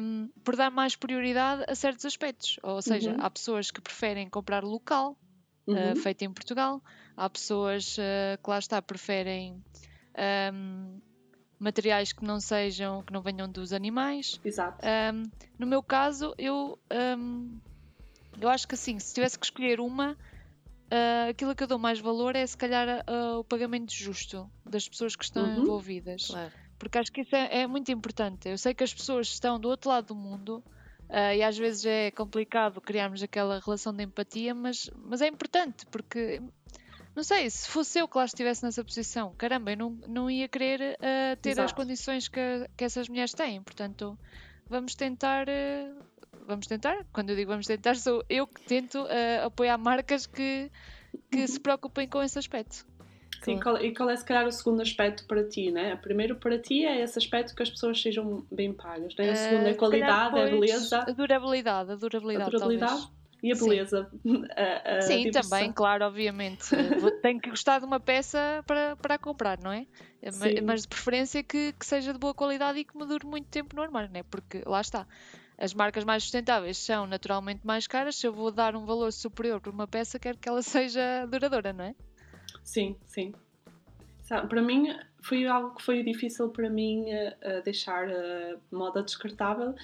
Um, 0.02 0.28
por 0.44 0.56
dar 0.56 0.72
mais 0.72 0.96
prioridade 0.96 1.64
a 1.68 1.76
certos 1.76 2.04
aspectos. 2.04 2.60
Ou 2.64 2.82
seja, 2.82 3.12
uhum. 3.12 3.18
há 3.20 3.30
pessoas 3.30 3.70
que 3.70 3.80
preferem 3.80 4.28
comprar 4.28 4.64
local, 4.64 5.16
ah, 5.68 5.72
uhum. 5.72 5.92
uh, 5.94 5.96
feito 5.96 6.24
em 6.24 6.34
Portugal, 6.34 6.82
há 7.16 7.30
pessoas 7.30 7.96
uh, 7.98 8.44
que 8.44 8.50
lá 8.50 8.58
está, 8.60 8.82
preferem 8.82 9.64
um, 10.54 11.00
materiais 11.62 12.12
que 12.12 12.26
não 12.26 12.40
sejam, 12.40 13.04
que 13.04 13.14
não 13.14 13.22
venham 13.22 13.48
dos 13.48 13.72
animais. 13.72 14.42
Exato. 14.44 14.84
Um, 14.84 15.24
no 15.60 15.68
meu 15.68 15.84
caso, 15.84 16.34
eu, 16.38 16.80
um, 17.18 17.60
eu 18.40 18.50
acho 18.50 18.68
que 18.68 18.74
assim, 18.74 18.98
se 18.98 19.14
tivesse 19.14 19.38
que 19.38 19.46
escolher 19.46 19.80
uma, 19.80 20.14
uh, 20.14 21.30
aquilo 21.30 21.56
que 21.56 21.62
eu 21.62 21.68
dou 21.68 21.78
mais 21.78 22.00
valor 22.00 22.36
é 22.36 22.46
se 22.48 22.58
calhar 22.58 23.06
uh, 23.08 23.38
o 23.38 23.44
pagamento 23.44 23.94
justo 23.94 24.50
das 24.66 24.90
pessoas 24.90 25.16
que 25.16 25.24
estão 25.24 25.44
uhum. 25.44 25.62
envolvidas. 25.62 26.28
Claro. 26.28 26.52
Porque 26.80 26.98
acho 26.98 27.12
que 27.12 27.22
isso 27.22 27.36
é, 27.36 27.62
é, 27.62 27.68
muito 27.68 27.92
importante. 27.92 28.50
Eu 28.50 28.58
sei 28.58 28.74
que 28.74 28.84
as 28.84 28.92
pessoas 28.92 29.28
estão 29.28 29.60
do 29.60 29.70
outro 29.70 29.92
lado 29.92 30.08
do 30.08 30.16
mundo. 30.16 30.64
Uh, 31.10 31.36
e 31.36 31.44
às 31.44 31.58
vezes 31.58 31.86
é 31.86 32.10
complicado 32.10 32.80
criarmos 32.80 33.22
aquela 33.22 33.60
relação 33.60 33.94
de 33.94 34.02
empatia, 34.02 34.56
mas, 34.56 34.90
mas 34.96 35.22
é 35.22 35.28
importante 35.28 35.86
porque 35.88 36.42
não 37.16 37.24
sei, 37.24 37.50
se 37.50 37.68
fosse 37.68 38.00
eu 38.00 38.08
que 38.08 38.18
lá 38.18 38.26
estivesse 38.26 38.64
nessa 38.64 38.84
posição, 38.84 39.34
caramba, 39.38 39.72
eu 39.72 39.78
não, 39.78 39.90
não 40.08 40.32
ia 40.32 40.48
querer 40.48 40.96
uh, 40.96 41.36
ter 41.42 41.52
Exato. 41.52 41.66
as 41.66 41.74
condições 41.74 42.28
que, 42.28 42.70
que 42.78 42.84
essas 42.84 43.10
mulheres 43.10 43.34
têm. 43.34 43.62
Portanto, 43.62 44.18
vamos 44.70 44.96
tentar. 44.96 45.48
Uh, 45.48 46.04
vamos 46.48 46.68
tentar. 46.68 47.06
Quando 47.12 47.32
eu 47.32 47.36
digo 47.36 47.52
vamos 47.52 47.68
tentar, 47.68 47.96
sou 47.96 48.24
eu 48.30 48.48
que 48.48 48.62
tento 48.62 49.04
uh, 49.04 49.46
apoiar 49.46 49.78
marcas 49.78 50.26
que, 50.26 50.72
que 51.30 51.48
se 51.48 51.60
preocupem 51.60 52.08
com 52.08 52.24
esse 52.24 52.40
aspecto. 52.40 52.86
Sim, 53.44 53.60
qual, 53.60 53.76
e 53.78 53.94
qual 53.94 54.10
é 54.10 54.16
se 54.16 54.24
calhar 54.24 54.46
o 54.46 54.52
segundo 54.52 54.82
aspecto 54.82 55.26
para 55.26 55.44
ti, 55.44 55.72
né? 55.72 55.96
Primeiro 55.96 56.36
para 56.36 56.60
ti 56.60 56.86
é 56.86 57.02
esse 57.02 57.18
aspecto 57.18 57.56
que 57.56 57.64
as 57.64 57.70
pessoas 57.72 58.00
sejam 58.00 58.46
bem 58.52 58.72
pagas, 58.72 59.16
né? 59.16 59.32
O 59.32 59.36
segundo 59.36 59.66
é 59.66 59.72
a 59.72 59.76
qualidade, 59.76 60.38
é 60.38 60.44
a 60.44 60.46
beleza. 60.46 61.00
A 61.00 61.12
durabilidade, 61.12 61.92
a 61.92 61.96
durabilidade. 61.96 62.48
A 62.48 62.52
durabilidade. 62.52 62.92
Talvez 62.92 63.21
e 63.42 63.52
a 63.52 63.56
beleza. 63.56 64.10
A, 64.56 64.98
a 64.98 65.02
Sim, 65.02 65.32
também, 65.32 65.72
claro, 65.72 66.06
obviamente. 66.06 66.66
Tenho 67.22 67.40
que 67.40 67.50
gostar 67.50 67.80
de 67.80 67.86
uma 67.86 68.00
peça 68.00 68.64
para, 68.68 68.96
para 68.96 69.18
comprar, 69.18 69.58
não 69.60 69.72
é? 69.72 69.88
Sim. 70.32 70.62
Mas 70.64 70.84
de 70.84 70.88
preferência 70.88 71.44
que, 71.44 71.74
que 71.74 71.86
seja 71.86 72.14
de 72.14 72.20
boa 72.20 72.34
qualidade 72.34 72.80
e 72.80 72.84
que 72.84 72.96
me 72.96 73.06
dure 73.06 73.26
muito 73.26 73.48
tempo 73.48 73.76
no 73.76 73.82
armário, 73.82 74.10
não 74.12 74.20
é? 74.20 74.24
Porque 74.24 74.62
lá 74.66 74.82
está. 74.82 75.08
As 75.58 75.74
marcas 75.74 76.04
mais 76.04 76.24
sustentáveis 76.24 76.78
são 76.78 77.08
naturalmente 77.08 77.66
mais 77.66 77.88
caras. 77.88 78.16
Se 78.16 78.28
eu 78.28 78.34
vou 78.34 78.52
dar 78.52 78.76
um 78.76 78.86
valor 78.86 79.12
superior 79.12 79.60
por 79.60 79.74
uma 79.74 79.88
peça, 79.88 80.20
quero 80.20 80.38
que 80.38 80.48
ela 80.48 80.62
seja 80.64 81.26
duradoura, 81.26 81.74
não 81.74 81.86
é? 81.86 81.96
Sim, 82.64 82.96
sim. 83.06 83.34
Para 84.48 84.62
mim, 84.62 84.96
foi 85.22 85.46
algo 85.46 85.76
que 85.76 85.84
foi 85.84 86.04
difícil 86.04 86.50
para 86.50 86.70
mim 86.70 87.04
uh, 87.04 87.62
deixar 87.66 88.08
a 88.10 88.58
moda 88.72 89.04
descartável, 89.04 89.76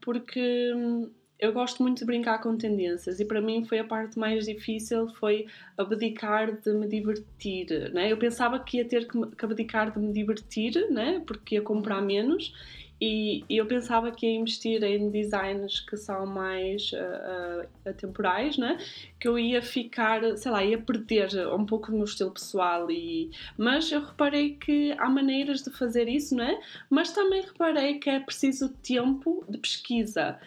porque 0.00 0.72
hum, 0.74 1.10
eu 1.38 1.52
gosto 1.52 1.82
muito 1.82 1.98
de 1.98 2.04
brincar 2.04 2.40
com 2.40 2.56
tendências 2.56 3.20
e 3.20 3.24
para 3.24 3.40
mim 3.40 3.64
foi 3.64 3.78
a 3.78 3.84
parte 3.84 4.18
mais 4.18 4.46
difícil 4.46 5.08
foi 5.16 5.46
abdicar 5.76 6.52
de 6.60 6.72
me 6.72 6.88
divertir, 6.88 7.92
né? 7.92 8.10
Eu 8.10 8.16
pensava 8.16 8.58
que 8.58 8.78
ia 8.78 8.84
ter 8.84 9.06
que 9.06 9.44
abdicar 9.44 9.90
de 9.90 9.98
me 9.98 10.12
divertir, 10.12 10.90
né? 10.90 11.22
Porque 11.26 11.56
ia 11.56 11.62
comprar 11.62 12.00
menos 12.00 12.54
e, 12.98 13.44
e 13.50 13.58
eu 13.58 13.66
pensava 13.66 14.10
que 14.10 14.26
ia 14.26 14.34
investir 14.34 14.82
em 14.82 15.10
designs 15.10 15.80
que 15.80 15.98
são 15.98 16.24
mais 16.24 16.92
uh, 16.92 17.64
uh, 17.64 17.90
atemporais, 17.90 18.56
né? 18.56 18.78
Que 19.20 19.28
eu 19.28 19.38
ia 19.38 19.60
ficar, 19.60 20.22
sei 20.38 20.50
lá, 20.50 20.64
ia 20.64 20.78
perder 20.78 21.46
um 21.48 21.66
pouco 21.66 21.90
do 21.90 21.96
meu 21.96 22.06
estilo 22.06 22.30
pessoal 22.30 22.90
e... 22.90 23.30
Mas 23.58 23.92
eu 23.92 24.02
reparei 24.02 24.54
que 24.54 24.92
há 24.98 25.10
maneiras 25.10 25.62
de 25.62 25.70
fazer 25.70 26.08
isso, 26.08 26.34
né? 26.34 26.58
Mas 26.88 27.12
também 27.12 27.42
reparei 27.42 27.98
que 27.98 28.08
é 28.08 28.18
preciso 28.18 28.70
tempo 28.82 29.44
de 29.46 29.58
pesquisa 29.58 30.38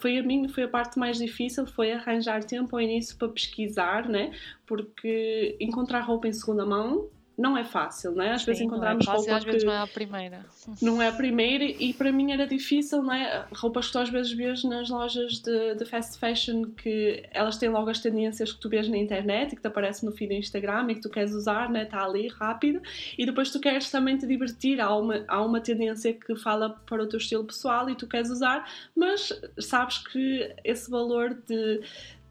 foi 0.00 0.18
a 0.18 0.22
mim 0.22 0.48
foi 0.48 0.64
a 0.64 0.68
parte 0.68 0.98
mais 0.98 1.18
difícil 1.18 1.66
foi 1.66 1.92
arranjar 1.92 2.42
tempo 2.44 2.74
ao 2.74 2.80
início 2.80 3.16
para 3.16 3.28
pesquisar 3.28 4.08
né? 4.08 4.32
Porque 4.66 5.56
encontrar 5.60 6.00
roupa 6.00 6.28
em 6.28 6.32
segunda 6.32 6.64
mão 6.64 7.08
não 7.38 7.56
é 7.56 7.64
fácil, 7.64 8.10
não 8.10 8.24
é? 8.24 8.32
Às 8.32 8.40
Sim, 8.40 8.46
vezes 8.46 8.62
encontramos 8.62 9.06
não 9.06 9.12
é 9.12 9.16
fácil, 9.16 9.30
roupa 9.30 9.36
às 9.38 9.44
vezes 9.44 9.64
não 9.64 9.72
é 9.72 9.78
a 9.78 9.86
primeira. 9.86 10.46
Não 10.82 11.00
é 11.00 11.08
a 11.08 11.12
primeira 11.12 11.64
e 11.64 11.94
para 11.94 12.10
mim 12.10 12.32
era 12.32 12.44
difícil, 12.48 13.00
não 13.00 13.14
é? 13.14 13.46
Roupas 13.54 13.86
que 13.86 13.92
tu 13.92 13.98
às 14.00 14.10
vezes 14.10 14.32
vês 14.32 14.64
nas 14.64 14.90
lojas 14.90 15.38
de, 15.38 15.76
de 15.76 15.84
fast 15.84 16.18
fashion 16.18 16.64
que 16.64 17.22
elas 17.30 17.56
têm 17.56 17.68
logo 17.68 17.88
as 17.88 18.00
tendências 18.00 18.52
que 18.52 18.58
tu 18.58 18.68
vês 18.68 18.88
na 18.88 18.98
internet 18.98 19.52
e 19.52 19.56
que 19.56 19.62
te 19.62 19.68
aparece 19.68 20.04
no 20.04 20.10
feed 20.10 20.34
do 20.34 20.34
Instagram 20.34 20.90
e 20.90 20.96
que 20.96 21.00
tu 21.00 21.08
queres 21.08 21.32
usar, 21.32 21.70
né? 21.70 21.84
Está 21.84 22.04
ali 22.04 22.26
rápido 22.26 22.82
e 23.16 23.24
depois 23.24 23.52
tu 23.52 23.60
queres 23.60 23.88
também 23.88 24.18
te 24.18 24.26
divertir. 24.26 24.80
Há 24.80 24.94
uma, 24.96 25.24
há 25.28 25.40
uma 25.40 25.60
tendência 25.60 26.12
que 26.12 26.34
fala 26.34 26.70
para 26.86 27.04
o 27.04 27.06
teu 27.06 27.18
estilo 27.18 27.44
pessoal 27.44 27.88
e 27.88 27.94
tu 27.94 28.08
queres 28.08 28.30
usar, 28.30 28.68
mas 28.96 29.32
sabes 29.60 29.98
que 29.98 30.52
esse 30.64 30.90
valor 30.90 31.34
de 31.46 31.80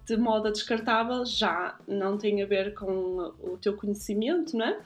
de 0.08 0.16
moda 0.16 0.50
descartável 0.50 1.26
já 1.26 1.76
não 1.86 2.18
tem 2.18 2.42
a 2.42 2.46
ver 2.46 2.74
com 2.74 3.34
o 3.44 3.58
teu 3.62 3.76
conhecimento, 3.76 4.56
não 4.56 4.66
é? 4.66 4.80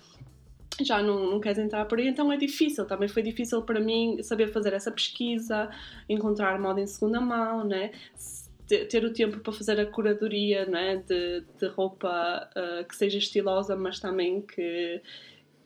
Já 0.80 1.02
não, 1.02 1.32
não 1.32 1.40
queres 1.40 1.58
entrar 1.58 1.86
por 1.86 2.00
aí, 2.00 2.08
então 2.08 2.32
é 2.32 2.38
difícil. 2.38 2.86
Também 2.86 3.08
foi 3.08 3.22
difícil 3.22 3.62
para 3.62 3.80
mim 3.80 4.22
saber 4.24 4.48
fazer 4.48 4.74
essa 4.74 4.92
pesquisa, 4.92 5.70
encontrar 6.08 6.60
moda 6.60 6.82
em 6.82 6.88
segunda 6.88 7.20
mão, 7.20 7.64
né? 7.64 7.92
ter 8.90 9.04
o 9.04 9.12
tempo 9.12 9.40
para 9.40 9.52
fazer 9.52 9.78
a 9.82 9.86
curadoria 9.86 10.66
né? 10.66 11.04
de, 11.06 11.44
de 11.60 11.68
roupa 11.68 12.50
uh, 12.56 12.88
que 12.88 12.96
seja 12.96 13.18
estilosa, 13.18 13.76
mas 13.76 14.00
também 14.00 14.42
que, 14.42 15.02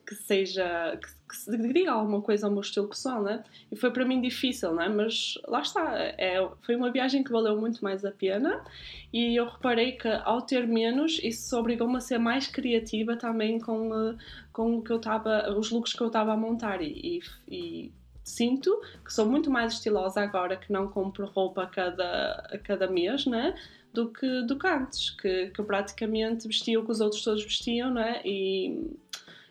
que 0.05 0.15
seja 0.15 0.97
que, 1.01 1.51
que 1.51 1.73
diga 1.73 1.91
alguma 1.91 2.21
coisa 2.21 2.45
ao 2.45 2.51
meu 2.51 2.61
estilo 2.61 2.87
pessoal, 2.87 3.23
né? 3.23 3.43
E 3.71 3.75
foi 3.75 3.91
para 3.91 4.05
mim 4.05 4.21
difícil, 4.21 4.73
né? 4.73 4.87
Mas 4.87 5.37
lá 5.47 5.61
está, 5.61 5.97
é, 5.97 6.47
foi 6.61 6.75
uma 6.75 6.91
viagem 6.91 7.23
que 7.23 7.31
valeu 7.31 7.59
muito 7.59 7.83
mais 7.83 8.05
a 8.05 8.11
pena 8.11 8.63
e 9.11 9.35
eu 9.35 9.47
reparei 9.47 9.93
que 9.93 10.07
ao 10.07 10.41
ter 10.41 10.67
menos 10.67 11.19
isso 11.23 11.57
obrigou-me 11.57 11.97
a 11.97 11.99
ser 12.01 12.19
mais 12.19 12.47
criativa 12.47 13.15
também 13.15 13.59
com, 13.59 13.89
uh, 13.89 14.17
com 14.53 14.77
o 14.77 14.83
que 14.83 14.91
eu 14.91 14.97
estava, 14.97 15.49
os 15.57 15.71
looks 15.71 15.93
que 15.93 16.01
eu 16.01 16.07
estava 16.07 16.33
a 16.33 16.37
montar 16.37 16.81
e, 16.81 17.21
e, 17.47 17.91
sinto 18.23 18.81
que 19.03 19.13
sou 19.13 19.25
muito 19.25 19.51
mais 19.51 19.73
estilosa 19.73 20.19
agora 20.19 20.57
que 20.57 20.71
não 20.71 20.87
compro 20.87 21.27
roupa 21.27 21.63
a 21.63 21.67
cada, 21.67 22.47
a 22.51 22.57
cada 22.57 22.87
mês, 22.87 23.25
né? 23.25 23.55
Do 23.93 24.11
que, 24.11 24.41
do 24.41 24.59
que 24.59 24.67
antes, 24.67 25.11
que, 25.11 25.51
que 25.51 25.63
praticamente 25.63 26.47
vestia 26.47 26.77
o 26.77 26.83
que 26.83 26.91
os 26.91 26.99
outros 26.99 27.23
todos 27.23 27.43
vestiam, 27.43 27.93
né? 27.93 28.21
E 28.25 28.91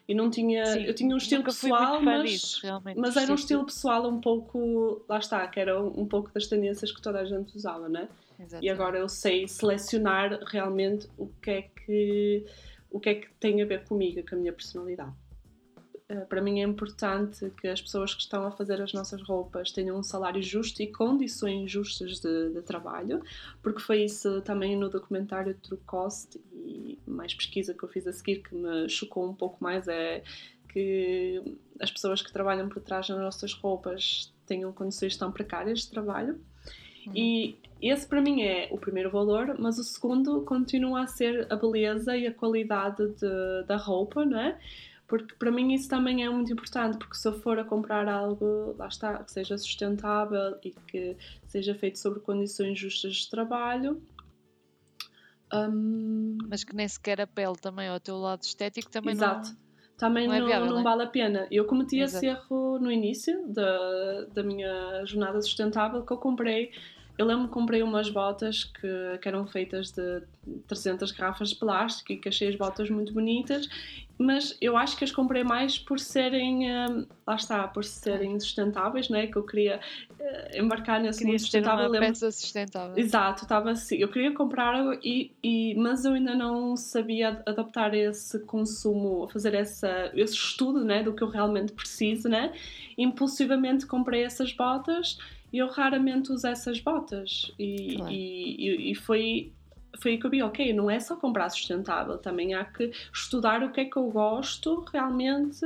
e 0.07 0.15
não 0.15 0.31
tinha. 0.31 0.67
Sim, 0.67 0.85
eu 0.85 0.95
tinha 0.95 1.15
um 1.15 1.19
estilo 1.19 1.43
pessoal, 1.43 2.01
mas, 2.01 2.31
disso, 2.31 2.61
mas 2.97 3.17
era 3.17 3.33
um 3.33 3.35
estilo 3.35 3.65
pessoal 3.65 4.07
um 4.09 4.21
pouco. 4.21 5.05
Lá 5.09 5.19
está, 5.19 5.47
que 5.49 5.59
era 5.59 5.83
um, 5.83 6.03
um 6.03 6.07
pouco 6.07 6.31
das 6.33 6.47
tendências 6.47 6.93
que 6.93 7.01
toda 7.01 7.21
a 7.21 7.25
gente 7.25 7.57
usava, 7.57 7.89
né? 7.89 8.09
E 8.61 8.69
agora 8.69 8.99
eu 8.99 9.09
sei 9.09 9.47
selecionar 9.49 10.41
realmente 10.47 11.09
o 11.17 11.29
que 11.41 11.51
é 11.51 11.63
que 11.63 12.45
o 12.91 13.01
que 13.01 13.09
é 13.09 13.15
que 13.17 13.29
tem 13.41 13.63
a 13.63 13.67
ver 13.67 13.85
comigo, 13.85 14.23
com 14.29 14.37
a 14.37 14.39
minha 14.39 14.53
personalidade. 14.53 15.13
Uh, 16.15 16.27
para 16.27 16.41
mim 16.41 16.61
é 16.61 16.65
importante 16.65 17.51
que 17.61 17.67
as 17.67 17.81
pessoas 17.81 18.15
que 18.15 18.21
estão 18.21 18.47
a 18.47 18.51
fazer 18.51 18.81
as 18.81 18.93
nossas 18.93 19.23
roupas 19.23 19.73
tenham 19.73 19.99
um 19.99 20.03
salário 20.03 20.43
justo 20.43 20.83
e 20.83 20.87
condições 20.87 21.71
justas 21.71 22.21
de, 22.21 22.51
de 22.51 22.63
trabalho, 22.63 23.23
porque 23.63 23.81
foi 23.81 24.05
isso 24.05 24.41
também 24.43 24.77
no 24.77 24.89
documentário 24.89 25.55
True 25.55 25.81
Cost 25.87 26.39
e 26.53 26.99
mais 27.07 27.35
pesquisa 27.35 27.75
que 27.75 27.83
eu 27.83 27.89
fiz 27.89 28.07
a 28.07 28.13
seguir 28.13 28.43
que 28.43 28.55
me 28.55 28.89
chocou 28.89 29.29
um 29.29 29.35
pouco 29.35 29.63
mais 29.63 29.89
é 29.89 30.23
que 30.73 31.41
as 31.81 31.91
pessoas 31.91 32.21
que 32.21 32.33
trabalham 32.33 32.69
por 32.69 32.83
trás 32.83 33.09
das 33.09 33.19
nossas 33.19 33.53
roupas 33.55 34.33
tenham 34.47 34.73
condições 34.73 35.17
tão 35.17 35.31
precárias 35.31 35.81
de 35.81 35.91
trabalho. 35.91 36.41
Uhum. 37.07 37.13
E 37.15 37.57
esse 37.81 38.07
para 38.07 38.21
mim 38.21 38.43
é 38.43 38.69
o 38.71 38.79
primeiro 38.79 39.11
valor, 39.11 39.57
mas 39.59 39.79
o 39.79 39.85
segundo 39.85 40.43
continua 40.43 41.03
a 41.03 41.07
ser 41.07 41.47
a 41.53 41.57
beleza 41.57 42.17
e 42.17 42.27
a 42.27 42.35
qualidade 42.35 43.07
de, 43.15 43.67
da 43.67 43.77
roupa, 43.77 44.25
não 44.25 44.39
é? 44.39 44.59
Porque 45.07 45.35
para 45.35 45.51
mim 45.51 45.75
isso 45.75 45.89
também 45.89 46.25
é 46.25 46.31
muito 46.31 46.53
importante, 46.53 46.97
porque 46.97 47.15
se 47.15 47.29
eu 47.29 47.39
for 47.41 47.59
a 47.59 47.65
comprar 47.65 48.09
algo, 48.09 48.75
lá 48.79 48.89
está, 48.89 49.23
que 49.23 49.31
seja 49.31 49.59
sustentável 49.59 50.59
e 50.65 50.73
que 50.87 51.17
seja 51.47 51.75
feito 51.75 51.99
sobre 51.99 52.21
condições 52.21 52.79
justas 52.79 53.17
de 53.17 53.31
trabalho. 53.31 54.03
Um... 55.53 56.39
Mas 56.49 56.65
que 56.65 56.75
nem 56.75 56.89
sequer 56.89 57.21
a 57.21 57.27
pele 57.27 57.57
também 57.61 57.89
ao 57.89 58.01
teu 58.01 58.17
lado 58.17 58.43
estético 58.43 58.91
também 58.91 59.13
Exato. 59.13 59.51
não 59.51 59.65
também 59.97 60.27
não, 60.27 60.35
é 60.35 60.45
viável, 60.45 60.67
não, 60.67 60.75
não 60.75 60.81
é? 60.81 60.83
vale 60.83 61.03
a 61.05 61.07
pena. 61.07 61.47
Eu 61.51 61.67
cometi 61.67 62.01
Exato. 62.01 62.25
esse 62.25 62.27
erro 62.27 62.79
no 62.79 62.91
início 62.91 63.47
da, 63.49 64.25
da 64.33 64.43
minha 64.43 65.05
jornada 65.07 65.41
sustentável, 65.41 66.05
que 66.05 66.13
eu 66.13 66.19
comprei 66.19 66.73
eu 67.17 67.27
lembro 67.27 67.47
que 67.47 67.55
comprei 67.55 67.83
umas 67.83 68.11
botas 68.11 68.65
que, 68.65 69.19
que 69.23 69.29
eram 69.29 69.47
feitas 69.47 69.93
de 69.93 70.23
300 70.67 71.13
garrafas 71.13 71.51
de 71.51 71.57
plástico 71.57 72.13
e 72.13 72.17
que 72.17 72.29
achei 72.29 72.49
as 72.49 72.57
botas 72.57 72.91
muito 72.91 73.13
bonitas, 73.13 73.69
mas 74.19 74.57
eu 74.61 74.77
acho 74.77 74.97
que 74.97 75.05
as 75.05 75.13
comprei 75.13 75.45
mais 75.45 75.79
por 75.79 76.01
serem, 76.01 76.71
um, 76.71 77.07
lá 77.27 77.37
está, 77.37 77.69
por 77.69 77.85
serem 77.85 78.39
sustentáveis, 78.41 79.09
né? 79.09 79.29
que 79.29 79.37
eu 79.37 79.45
queria 79.45 79.79
uh, 80.19 80.59
embarcar 80.59 81.01
nesse 81.01 81.25
mundo 81.25 81.39
sustentável. 81.39 81.89
Uma 81.89 82.01
peça 82.01 82.31
sustentável. 82.33 82.97
Exato, 82.97 83.45
estava 83.45 83.71
assim, 83.71 83.97
eu 83.97 84.09
queria 84.09 84.33
comprar, 84.33 84.99
e, 85.03 85.33
e, 85.43 85.75
mas 85.77 86.05
eu 86.05 86.15
ainda 86.15 86.35
não 86.35 86.77
sabia 86.77 87.43
adaptar 87.47 87.95
esse 87.95 88.41
consumo, 88.41 89.29
fazer 89.29 89.55
essa, 89.55 90.11
esse 90.15 90.35
estudo 90.35 90.85
né? 90.85 91.03
do 91.03 91.13
que 91.13 91.23
eu 91.23 91.29
realmente 91.29 91.73
preciso, 91.73 92.29
né? 92.29 92.53
impulsivamente 92.97 93.87
comprei 93.87 94.25
essas 94.25 94.53
botas 94.53 95.19
eu 95.59 95.69
raramente 95.69 96.33
uso 96.33 96.47
essas 96.47 96.81
botas. 96.81 97.53
E, 97.59 97.97
claro. 97.97 98.13
e, 98.13 98.91
e, 98.91 98.95
foi, 98.95 99.53
foi 100.01 100.13
aí 100.13 100.19
que 100.19 100.27
eu 100.27 100.31
vi, 100.31 100.43
ok, 100.43 100.73
não 100.73 100.91
é 100.91 100.99
só 100.99 101.17
comprar 101.17 101.49
sustentável, 101.51 102.19
também 102.19 102.55
há 102.55 102.65
que 102.65 102.91
estudar 103.13 103.63
o 103.63 103.71
que 103.71 103.83
é 103.83 103.85
que 103.85 103.97
eu 103.97 104.11
gosto 104.11 104.85
realmente 104.93 105.65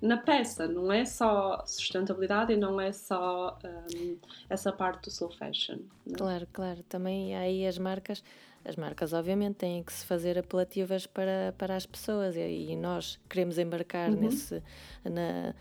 na 0.00 0.18
peça, 0.18 0.68
não 0.68 0.92
é 0.92 1.04
só 1.04 1.64
sustentabilidade 1.66 2.52
e 2.52 2.56
não 2.56 2.78
é 2.78 2.92
só 2.92 3.58
um, 3.96 4.16
essa 4.50 4.70
parte 4.70 5.04
do 5.04 5.08
slow 5.08 5.30
fashion. 5.30 5.78
Não? 6.06 6.16
Claro, 6.16 6.46
claro, 6.52 6.82
também 6.82 7.34
aí 7.34 7.66
as 7.66 7.78
marcas, 7.78 8.22
as 8.64 8.76
marcas 8.76 9.14
obviamente 9.14 9.56
têm 9.56 9.82
que 9.82 9.92
se 9.92 10.04
fazer 10.04 10.38
apelativas 10.38 11.06
para, 11.06 11.54
para 11.56 11.74
as 11.74 11.86
pessoas 11.86 12.36
e, 12.36 12.40
e 12.40 12.76
nós 12.76 13.18
queremos 13.30 13.58
embarcar 13.58 14.10
uhum. 14.10 14.20
nesse, 14.20 14.62
na, 15.04 15.54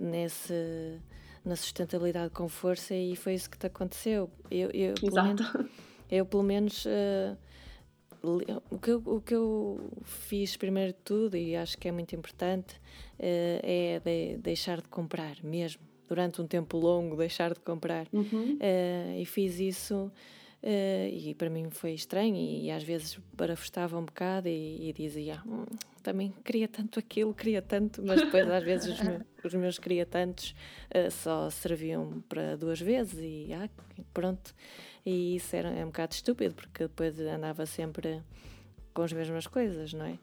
nesse 0.00 0.98
na 1.44 1.56
sustentabilidade 1.56 2.30
com 2.30 2.48
força 2.48 2.94
e 2.94 3.16
foi 3.16 3.34
isso 3.34 3.50
que 3.50 3.58
te 3.58 3.66
aconteceu. 3.66 4.30
Eu, 4.50 4.70
eu, 4.70 4.94
pelo 4.94 5.22
menos, 5.22 5.52
eu, 6.10 6.26
pelo 6.26 6.42
menos 6.42 6.84
uh, 6.84 7.36
o, 8.70 8.78
que 8.78 8.90
eu, 8.90 9.02
o 9.04 9.20
que 9.20 9.34
eu 9.34 9.90
fiz 10.04 10.56
primeiro 10.56 10.92
de 10.92 10.98
tudo, 11.04 11.36
e 11.36 11.56
acho 11.56 11.76
que 11.76 11.88
é 11.88 11.92
muito 11.92 12.14
importante, 12.14 12.76
uh, 13.18 13.60
é 13.62 14.00
de, 14.04 14.38
deixar 14.38 14.80
de 14.80 14.88
comprar 14.88 15.36
mesmo. 15.42 15.82
Durante 16.08 16.42
um 16.42 16.46
tempo 16.46 16.76
longo, 16.76 17.16
deixar 17.16 17.54
de 17.54 17.60
comprar. 17.60 18.06
Uhum. 18.12 18.58
Uh, 18.60 19.20
e 19.20 19.24
fiz 19.24 19.58
isso. 19.58 20.12
Uh, 20.62 21.10
e 21.10 21.34
para 21.34 21.50
mim 21.50 21.70
foi 21.70 21.92
estranho 21.92 22.36
e, 22.36 22.70
às 22.70 22.84
vezes 22.84 23.18
barafustava 23.32 23.98
um 23.98 24.04
bocado 24.04 24.48
e, 24.48 24.88
e 24.88 24.92
dizia 24.92 25.42
hum, 25.44 25.64
também 26.04 26.32
queria 26.44 26.68
tanto 26.68 27.00
aquilo, 27.00 27.34
queria 27.34 27.60
tanto, 27.60 28.00
mas 28.00 28.20
depois 28.20 28.48
às 28.48 28.62
vezes 28.62 28.92
os, 28.92 29.00
meus, 29.00 29.22
os 29.44 29.54
meus 29.54 29.78
queria 29.80 30.06
tantos 30.06 30.54
uh, 30.94 31.10
só 31.10 31.50
serviam 31.50 32.22
para 32.28 32.56
duas 32.56 32.80
vezes 32.80 33.18
e 33.18 33.52
ah, 33.52 33.68
pronto. 34.14 34.54
E 35.04 35.34
isso 35.34 35.56
era 35.56 35.68
é 35.68 35.82
um 35.82 35.88
bocado 35.88 36.14
estúpido 36.14 36.54
porque 36.54 36.84
depois 36.84 37.18
andava 37.18 37.66
sempre 37.66 38.22
com 38.94 39.02
as 39.02 39.12
mesmas 39.12 39.48
coisas, 39.48 39.92
não 39.92 40.06
é? 40.06 40.18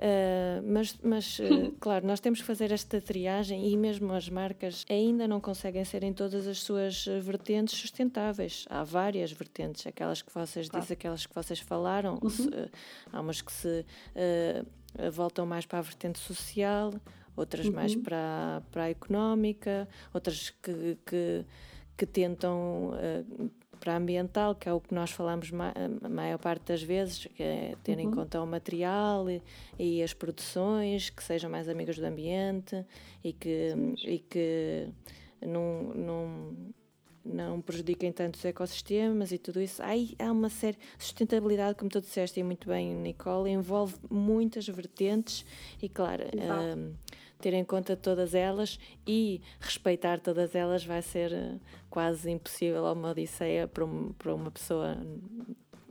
Uh, 0.00 0.62
mas, 0.64 0.98
mas 1.02 1.38
uh, 1.40 1.72
claro, 1.78 2.06
nós 2.06 2.20
temos 2.20 2.40
que 2.40 2.46
fazer 2.46 2.72
esta 2.72 3.02
triagem 3.02 3.68
e 3.68 3.76
mesmo 3.76 4.10
as 4.14 4.30
marcas 4.30 4.86
ainda 4.88 5.28
não 5.28 5.38
conseguem 5.42 5.84
ser 5.84 6.02
em 6.02 6.12
todas 6.12 6.46
as 6.46 6.62
suas 6.62 7.04
vertentes 7.20 7.78
sustentáveis. 7.78 8.64
Há 8.70 8.82
várias 8.82 9.30
vertentes, 9.30 9.86
aquelas 9.86 10.22
que 10.22 10.32
vocês 10.32 10.70
claro. 10.70 10.82
dizem, 10.82 10.94
aquelas 10.94 11.26
que 11.26 11.34
vocês 11.34 11.60
falaram, 11.60 12.18
uhum. 12.22 12.30
se, 12.30 12.48
uh, 12.48 12.70
há 13.12 13.20
umas 13.20 13.42
que 13.42 13.52
se 13.52 13.84
voltam 15.12 15.46
mais 15.46 15.66
para 15.66 15.78
a 15.78 15.82
vertente 15.82 16.18
social, 16.18 16.92
outras 17.36 17.66
uhum. 17.66 17.72
mais 17.72 17.94
para, 17.94 18.62
para 18.72 18.84
a 18.84 18.90
económica, 18.90 19.86
outras 20.12 20.50
que, 20.50 20.98
que, 21.06 21.44
que 21.96 22.06
tentam 22.06 22.92
para 23.80 23.94
a 23.94 23.96
ambiental, 23.96 24.54
que 24.54 24.68
é 24.68 24.72
o 24.72 24.80
que 24.80 24.94
nós 24.94 25.10
falamos 25.10 25.50
a 26.04 26.08
maior 26.08 26.38
parte 26.38 26.66
das 26.66 26.82
vezes, 26.82 27.26
que 27.34 27.42
é 27.42 27.74
ter 27.82 27.96
uhum. 27.96 28.04
em 28.04 28.10
conta 28.10 28.40
o 28.40 28.46
material 28.46 29.28
e, 29.28 29.42
e, 29.78 30.02
as 30.02 30.12
produções 30.12 31.08
que 31.08 31.24
sejam 31.24 31.50
mais 31.50 31.68
amigas 31.68 31.96
do 31.96 32.04
ambiente 32.04 32.84
e 33.24 33.32
que, 33.32 33.74
e 34.04 34.18
que 34.18 34.88
não, 35.44 35.94
não, 35.94 36.56
não 37.24 37.60
prejudiquem 37.60 38.12
tanto 38.12 38.36
os 38.36 38.44
ecossistemas 38.44 39.32
e 39.32 39.38
tudo 39.38 39.60
isso. 39.60 39.82
Aí 39.82 40.14
há 40.18 40.30
uma 40.30 40.50
série. 40.50 40.76
Sustentabilidade, 40.98 41.78
como 41.78 41.90
tu 41.90 42.00
disseste 42.00 42.38
e 42.38 42.42
muito 42.42 42.68
bem, 42.68 42.94
Nicole, 42.94 43.50
envolve 43.50 43.94
muitas 44.10 44.68
vertentes 44.68 45.44
e, 45.82 45.88
claro. 45.88 46.24
Um, 46.76 46.92
ter 47.40 47.54
em 47.54 47.64
conta 47.64 47.96
todas 47.96 48.34
elas 48.34 48.78
e 49.06 49.40
respeitar 49.58 50.20
todas 50.20 50.54
elas 50.54 50.84
vai 50.84 51.02
ser 51.02 51.32
eh, 51.32 51.56
quase 51.88 52.30
impossível 52.30 52.84
ou 52.84 52.92
uma 52.92 53.10
odisseia 53.10 53.66
para, 53.66 53.84
um, 53.84 54.12
para 54.12 54.34
uma 54.34 54.50
pessoa 54.50 54.96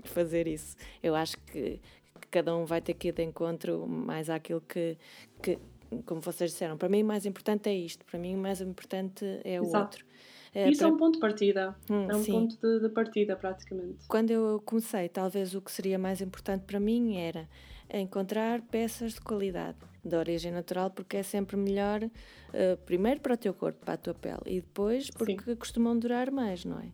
fazer 0.04 0.48
isso. 0.48 0.76
Eu 1.02 1.16
acho 1.16 1.38
que, 1.40 1.80
que, 2.22 2.28
cada 2.32 2.56
um 2.56 2.66
vai 2.66 2.82
ter 2.82 2.94
que 2.94 3.10
ir 3.10 3.12
de 3.12 3.24
encontro 3.24 3.88
mais 3.88 4.30
àquilo 4.30 4.62
que, 4.62 4.98
que, 5.42 5.58
como 6.06 6.22
vocês 6.22 6.52
disseram, 6.52 6.78
para 6.78 6.88
mim 6.88 7.04
o 7.04 7.06
mais 7.06 7.26
importante 7.26 7.70
é 7.70 7.74
isto, 7.74 8.06
para 8.06 8.20
mim 8.20 8.36
o 8.36 8.40
mais 8.40 8.62
importante 8.62 9.26
é 9.44 9.60
o 9.60 9.66
Exato. 9.66 9.84
outro. 9.84 10.06
É, 10.54 10.70
Isso 10.70 10.80
para... 10.80 10.90
é 10.90 10.92
um 10.92 10.98
ponto 10.98 11.14
de 11.16 11.20
partida. 11.20 11.76
Hum, 11.90 12.08
é 12.10 12.16
um 12.16 12.24
sim. 12.24 12.32
ponto 12.32 12.58
de, 12.58 12.80
de, 12.80 12.90
partida, 12.90 13.36
praticamente. 13.36 14.08
Quando 14.08 14.32
eu 14.32 14.62
comecei, 14.66 15.08
talvez 15.08 15.54
o 15.54 15.62
que 15.62 15.72
seria 15.72 16.00
mais 16.00 16.22
importante 16.22 16.64
para 16.66 16.80
mim 16.80 17.18
era 17.18 17.48
encontrar 17.92 18.62
peças 18.62 19.14
de 19.14 19.22
qualidade 19.22 19.78
de 20.04 20.16
origem 20.16 20.52
natural, 20.52 20.90
porque 20.90 21.18
é 21.18 21.24
sempre 21.24 21.58
melhor, 21.58 22.04
uh, 22.04 22.78
primeiro 22.86 23.20
para 23.20 23.34
o 23.34 23.38
teu 23.38 23.54
corpo, 23.54 23.80
para 23.80 23.96
a 23.96 23.98
tua 23.98 24.14
pele, 24.14 24.42
e 24.46 24.62
depois 24.62 25.10
porque 25.10 25.44
Sim. 25.44 25.56
costumam 25.56 25.98
durar 25.98 26.32
mais, 26.32 26.64
não 26.66 26.80
é? 26.80 26.92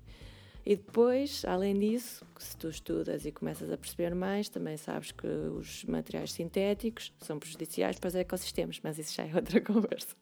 E 0.66 0.76
depois, 0.76 1.46
além 1.46 1.78
disso, 1.78 2.26
se 2.40 2.58
tu 2.58 2.68
estudas 2.70 3.24
e 3.24 3.32
começas 3.32 3.72
a 3.72 3.78
perceber 3.78 4.16
mais, 4.16 4.50
também 4.50 4.76
sabes 4.78 5.12
que 5.12 5.28
os 5.28 5.86
materiais 5.86 6.32
sintéticos 6.32 7.14
são 7.20 7.38
prejudiciais 7.38 8.00
para 8.00 8.08
os 8.08 8.16
ecossistemas, 8.16 8.80
mas 8.82 8.98
isso 8.98 9.14
já 9.14 9.28
é 9.28 9.36
outra 9.36 9.62
conversa. 9.62 10.16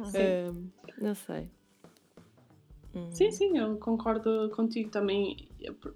Uh, 0.00 0.68
não 0.98 1.14
sei. 1.14 1.48
Sim, 3.10 3.30
sim, 3.30 3.56
eu 3.56 3.76
concordo 3.76 4.50
contigo 4.50 4.90
também. 4.90 5.48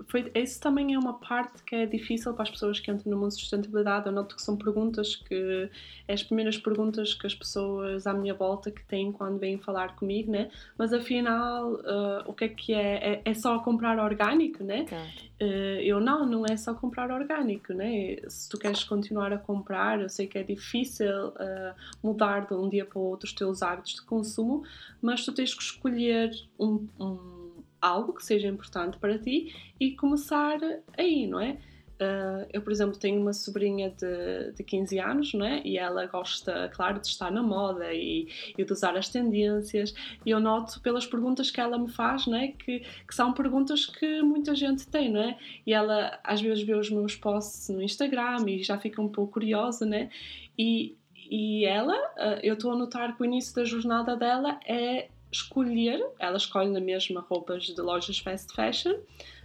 Foi, 0.06 0.30
isso 0.34 0.60
também 0.60 0.94
é 0.94 0.98
uma 0.98 1.14
parte 1.14 1.62
que 1.64 1.74
é 1.74 1.86
difícil 1.86 2.32
para 2.34 2.44
as 2.44 2.50
pessoas 2.50 2.80
que 2.80 2.90
entram 2.90 3.10
no 3.10 3.18
mundo 3.18 3.30
de 3.30 3.40
sustentabilidade. 3.40 4.06
Eu 4.06 4.12
noto 4.12 4.36
que 4.36 4.42
são 4.42 4.56
perguntas 4.56 5.16
que 5.16 5.70
é 6.06 6.12
as 6.12 6.22
primeiras 6.22 6.56
perguntas 6.56 7.14
que 7.14 7.26
as 7.26 7.34
pessoas 7.34 8.06
à 8.06 8.12
minha 8.12 8.34
volta 8.34 8.70
que 8.70 8.84
têm 8.84 9.12
quando 9.12 9.38
vêm 9.38 9.58
falar 9.58 9.96
comigo, 9.96 10.30
né? 10.30 10.50
Mas 10.76 10.92
afinal, 10.92 11.74
uh, 11.74 12.22
o 12.26 12.32
que 12.32 12.44
é 12.44 12.48
que 12.48 12.74
é? 12.74 13.12
é? 13.14 13.22
é? 13.24 13.34
só 13.34 13.58
comprar 13.60 13.98
orgânico, 13.98 14.64
né? 14.64 14.84
Claro. 14.84 15.28
Uh, 15.40 15.80
eu 15.82 16.00
não, 16.00 16.26
não 16.26 16.44
é 16.44 16.56
só 16.56 16.74
comprar 16.74 17.10
orgânico, 17.10 17.72
né? 17.72 18.16
Se 18.28 18.48
tu 18.48 18.58
queres 18.58 18.82
continuar 18.82 19.32
a 19.32 19.38
comprar, 19.38 20.00
eu 20.00 20.08
sei 20.08 20.26
que 20.26 20.36
é 20.36 20.42
difícil 20.42 21.28
uh, 21.28 21.74
mudar 22.02 22.46
de 22.46 22.54
um 22.54 22.68
dia 22.68 22.84
para 22.84 22.98
o 22.98 23.02
outro 23.02 23.26
os 23.26 23.32
teus 23.32 23.62
hábitos 23.62 23.94
de 23.94 24.02
consumo, 24.02 24.64
mas 25.00 25.24
tu 25.24 25.32
tens 25.32 25.54
que 25.54 25.62
escolher 25.62 26.30
um, 26.58 26.86
um, 26.98 27.37
algo 27.80 28.12
que 28.12 28.24
seja 28.24 28.48
importante 28.48 28.98
para 28.98 29.18
ti 29.18 29.54
e 29.78 29.92
começar 29.92 30.58
aí, 30.96 31.26
não 31.26 31.40
é? 31.40 31.58
Uh, 31.98 32.46
eu, 32.52 32.62
por 32.62 32.72
exemplo, 32.72 32.96
tenho 32.96 33.20
uma 33.20 33.32
sobrinha 33.32 33.90
de, 33.90 34.52
de 34.52 34.62
15 34.62 35.00
anos, 35.00 35.34
não 35.34 35.44
é? 35.44 35.60
E 35.64 35.76
ela 35.76 36.06
gosta, 36.06 36.70
claro, 36.72 37.00
de 37.00 37.08
estar 37.08 37.30
na 37.30 37.42
moda 37.42 37.92
e, 37.92 38.28
e 38.56 38.64
de 38.64 38.72
usar 38.72 38.96
as 38.96 39.08
tendências. 39.08 39.92
E 40.24 40.30
eu 40.30 40.38
noto 40.38 40.80
pelas 40.80 41.06
perguntas 41.06 41.50
que 41.50 41.60
ela 41.60 41.76
me 41.76 41.90
faz, 41.90 42.26
não 42.28 42.38
é? 42.38 42.48
Que, 42.48 42.80
que 42.80 43.14
são 43.14 43.32
perguntas 43.32 43.84
que 43.84 44.22
muita 44.22 44.54
gente 44.54 44.86
tem, 44.86 45.10
não 45.10 45.20
é? 45.20 45.36
E 45.66 45.72
ela 45.72 46.20
às 46.22 46.40
vezes 46.40 46.62
vê 46.62 46.74
os 46.74 46.88
meus 46.88 47.16
posts 47.16 47.68
no 47.68 47.82
Instagram 47.82 48.44
e 48.46 48.62
já 48.62 48.78
fica 48.78 49.02
um 49.02 49.08
pouco 49.08 49.32
curiosa, 49.32 49.84
né? 49.84 50.08
E, 50.56 50.96
E 51.30 51.64
ela, 51.66 51.94
uh, 51.94 52.38
eu 52.42 52.54
estou 52.54 52.70
a 52.72 52.76
notar 52.76 53.16
que 53.16 53.22
o 53.22 53.24
início 53.24 53.54
da 53.56 53.64
jornada 53.64 54.16
dela 54.16 54.60
é 54.64 55.08
escolher, 55.30 56.04
ela 56.18 56.36
escolhe 56.36 56.70
na 56.70 56.80
mesma 56.80 57.24
roupas 57.28 57.64
de 57.64 57.80
lojas 57.80 58.18
fast 58.18 58.54
fashion, 58.54 58.94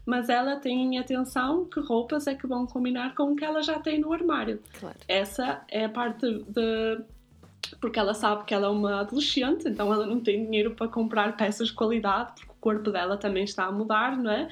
mas 0.05 0.29
ela 0.29 0.57
tem 0.57 0.95
em 0.95 0.99
atenção 0.99 1.65
que 1.65 1.79
roupas 1.79 2.27
é 2.27 2.35
que 2.35 2.45
vão 2.45 2.65
combinar 2.65 3.15
com 3.15 3.31
o 3.31 3.35
que 3.35 3.45
ela 3.45 3.61
já 3.61 3.79
tem 3.79 3.99
no 3.99 4.11
armário. 4.11 4.61
Claro. 4.79 4.97
Essa 5.07 5.63
é 5.69 5.85
a 5.85 5.89
parte 5.89 6.43
de. 6.47 7.01
Porque 7.79 7.97
ela 7.97 8.13
sabe 8.13 8.43
que 8.43 8.53
ela 8.53 8.67
é 8.67 8.69
uma 8.69 8.99
adolescente, 8.99 9.67
então 9.67 9.91
ela 9.91 10.05
não 10.05 10.19
tem 10.19 10.43
dinheiro 10.45 10.75
para 10.75 10.87
comprar 10.87 11.35
peças 11.35 11.69
de 11.69 11.73
qualidade, 11.73 12.33
porque 12.35 12.51
o 12.51 12.55
corpo 12.59 12.91
dela 12.91 13.17
também 13.17 13.45
está 13.45 13.65
a 13.65 13.71
mudar, 13.71 14.17
não 14.17 14.29
é? 14.29 14.49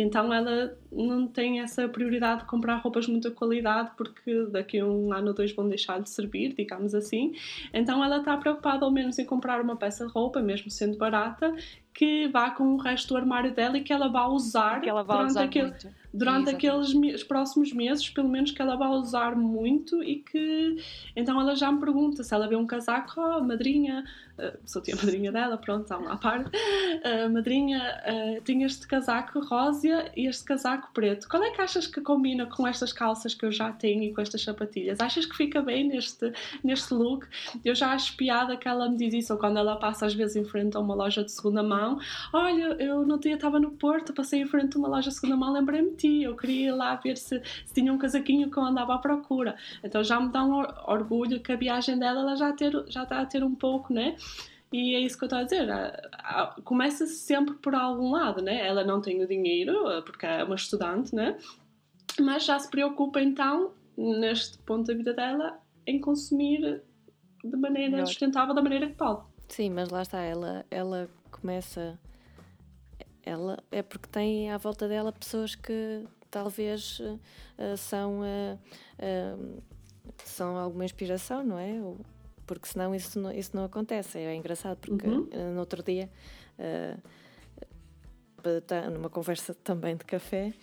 Então 0.00 0.32
ela 0.32 0.76
não 0.92 1.26
tem 1.26 1.60
essa 1.60 1.88
prioridade 1.88 2.42
de 2.42 2.46
comprar 2.46 2.76
roupas 2.76 3.06
de 3.06 3.10
muita 3.10 3.32
qualidade 3.32 3.90
porque 3.96 4.46
daqui 4.46 4.78
a 4.78 4.86
um 4.86 5.12
ano 5.12 5.28
ou 5.28 5.34
dois 5.34 5.52
vão 5.52 5.68
deixar 5.68 6.00
de 6.00 6.08
servir, 6.08 6.54
digamos 6.54 6.94
assim. 6.94 7.32
Então 7.74 8.02
ela 8.02 8.18
está 8.18 8.36
preocupada 8.36 8.84
ao 8.84 8.92
menos 8.92 9.18
em 9.18 9.24
comprar 9.24 9.60
uma 9.60 9.76
peça 9.76 10.06
de 10.06 10.12
roupa, 10.12 10.40
mesmo 10.40 10.70
sendo 10.70 10.96
barata, 10.96 11.52
que 11.94 12.28
vá 12.28 12.50
com 12.50 12.74
o 12.74 12.76
resto 12.76 13.08
do 13.08 13.16
armário 13.16 13.52
dela 13.52 13.78
e 13.78 13.82
que 13.82 13.92
ela 13.92 14.08
vá 14.08 14.26
usar 14.26 14.84
ela 14.86 15.02
vá 15.02 15.16
durante, 15.16 15.30
usar 15.30 15.44
aquele, 15.44 15.74
durante 16.12 16.50
aqueles 16.50 17.24
próximos 17.24 17.72
meses, 17.72 18.08
pelo 18.08 18.28
menos 18.28 18.50
que 18.50 18.62
ela 18.62 18.76
vá 18.76 18.88
usar 18.90 19.36
muito 19.36 20.02
e 20.02 20.16
que 20.16 20.76
então 21.16 21.40
ela 21.40 21.54
já 21.54 21.70
me 21.70 21.80
pergunta 21.80 22.22
se 22.22 22.34
ela 22.34 22.48
vê 22.48 22.56
um 22.56 22.66
casaco, 22.66 23.20
oh, 23.20 23.42
madrinha, 23.42 24.04
uh, 24.38 24.58
sou 24.64 24.82
tia 24.82 24.96
madrinha 24.96 25.30
dela, 25.32 25.56
pronto, 25.56 25.82
está 25.82 25.96
lá 25.96 26.12
à 26.12 26.16
parte, 26.16 26.50
uh, 26.56 27.30
madrinha, 27.30 27.80
uh, 28.06 28.58
este 28.62 28.86
casaco 28.86 29.40
rosa 29.40 30.10
e 30.16 30.26
este 30.26 30.44
casaco 30.44 30.90
preto, 30.92 31.28
qual 31.28 31.42
é 31.42 31.50
que 31.50 31.60
achas 31.60 31.86
que 31.86 32.00
combina 32.00 32.46
com 32.46 32.66
estas 32.66 32.92
calças 32.92 33.34
que 33.34 33.44
eu 33.44 33.52
já 33.52 33.72
tenho 33.72 34.02
e 34.02 34.12
com 34.12 34.20
estas 34.20 34.42
sapatilhas? 34.42 35.00
Achas 35.00 35.26
que 35.26 35.36
fica 35.36 35.62
bem 35.62 35.88
neste, 35.88 36.32
neste 36.62 36.92
look? 36.94 37.26
Eu 37.64 37.74
já 37.74 37.92
acho 37.92 38.16
piada 38.16 38.56
que 38.56 38.68
ela 38.68 38.88
me 38.88 38.96
diz 38.96 39.14
isso, 39.14 39.32
ou 39.32 39.38
quando 39.38 39.58
ela 39.58 39.76
passa 39.76 40.06
às 40.06 40.14
vezes 40.14 40.36
em 40.36 40.44
frente 40.44 40.76
a 40.76 40.80
uma 40.80 40.94
loja 40.94 41.22
de 41.22 41.30
segunda 41.30 41.62
mão, 41.62 41.87
olha, 42.32 42.76
eu 42.82 43.06
no 43.06 43.18
dia 43.18 43.34
estava 43.34 43.60
no 43.60 43.70
Porto, 43.70 44.12
passei 44.12 44.42
em 44.42 44.46
frente 44.46 44.76
a 44.76 44.78
uma 44.80 44.88
loja 44.88 45.10
de 45.10 45.14
segunda 45.14 45.36
mão, 45.36 45.52
lembrei-me 45.52 45.90
de 45.90 45.96
ti, 45.96 46.22
eu 46.22 46.36
queria 46.36 46.68
ir 46.68 46.72
lá 46.72 46.96
ver 46.96 47.16
se, 47.16 47.40
se, 47.64 47.72
tinha 47.72 47.92
um 47.92 47.98
casaquinho 47.98 48.50
que 48.50 48.58
eu 48.58 48.64
andava 48.64 48.94
à 48.94 48.98
procura. 48.98 49.56
Então 49.82 50.02
já 50.02 50.20
me 50.20 50.30
dá 50.30 50.44
um 50.44 50.58
orgulho 50.86 51.40
que 51.40 51.52
a 51.52 51.56
viagem 51.56 51.98
dela 51.98 52.20
ela 52.20 52.36
já, 52.36 52.52
ter, 52.52 52.72
já 52.88 53.04
está 53.04 53.20
a 53.20 53.26
ter 53.26 53.44
um 53.44 53.54
pouco, 53.54 53.92
né? 53.92 54.16
E 54.72 54.94
é 54.94 55.00
isso 55.00 55.16
que 55.16 55.24
eu 55.24 55.26
estou 55.26 55.38
a 55.38 55.44
dizer. 55.44 55.68
Começa-se 56.64 57.14
sempre 57.14 57.54
por 57.54 57.74
algum 57.74 58.10
lado, 58.10 58.42
né? 58.42 58.66
Ela 58.66 58.84
não 58.84 59.00
tem 59.00 59.22
o 59.22 59.26
dinheiro, 59.26 60.02
porque 60.04 60.26
é 60.26 60.44
uma 60.44 60.56
estudante, 60.56 61.14
né? 61.14 61.38
Mas 62.20 62.44
já 62.44 62.58
se 62.58 62.68
preocupa 62.68 63.20
então, 63.20 63.72
neste 63.96 64.58
ponto 64.58 64.86
da 64.86 64.94
vida 64.94 65.14
dela, 65.14 65.58
em 65.86 65.98
consumir 66.00 66.82
de 67.42 67.56
maneira 67.56 67.92
Melhor. 67.92 68.06
sustentável, 68.06 68.54
da 68.54 68.62
maneira 68.62 68.88
que 68.88 68.94
pode. 68.94 69.22
Sim, 69.48 69.70
mas 69.70 69.88
lá 69.88 70.02
está, 70.02 70.20
ela, 70.20 70.66
ela 70.70 71.08
começa. 71.28 71.98
Ela 73.22 73.58
é 73.70 73.82
porque 73.82 74.08
tem 74.08 74.50
à 74.50 74.56
volta 74.56 74.88
dela 74.88 75.12
pessoas 75.12 75.54
que 75.54 76.04
talvez 76.30 77.00
uh, 77.00 77.76
são, 77.76 78.20
uh, 78.20 78.58
uh, 78.98 79.62
são 80.24 80.56
alguma 80.56 80.84
inspiração, 80.84 81.44
não 81.44 81.58
é? 81.58 81.80
Ou, 81.80 81.98
porque 82.46 82.66
senão 82.66 82.94
isso 82.94 83.18
não, 83.20 83.30
isso 83.30 83.54
não 83.54 83.64
acontece. 83.64 84.18
É 84.18 84.34
engraçado 84.34 84.78
porque 84.78 85.06
uhum. 85.06 85.28
no 85.52 85.60
outro 85.60 85.82
dia, 85.82 86.08
numa 88.90 89.10
conversa 89.10 89.52
também 89.52 89.94
de 89.94 90.06
café, 90.06 90.54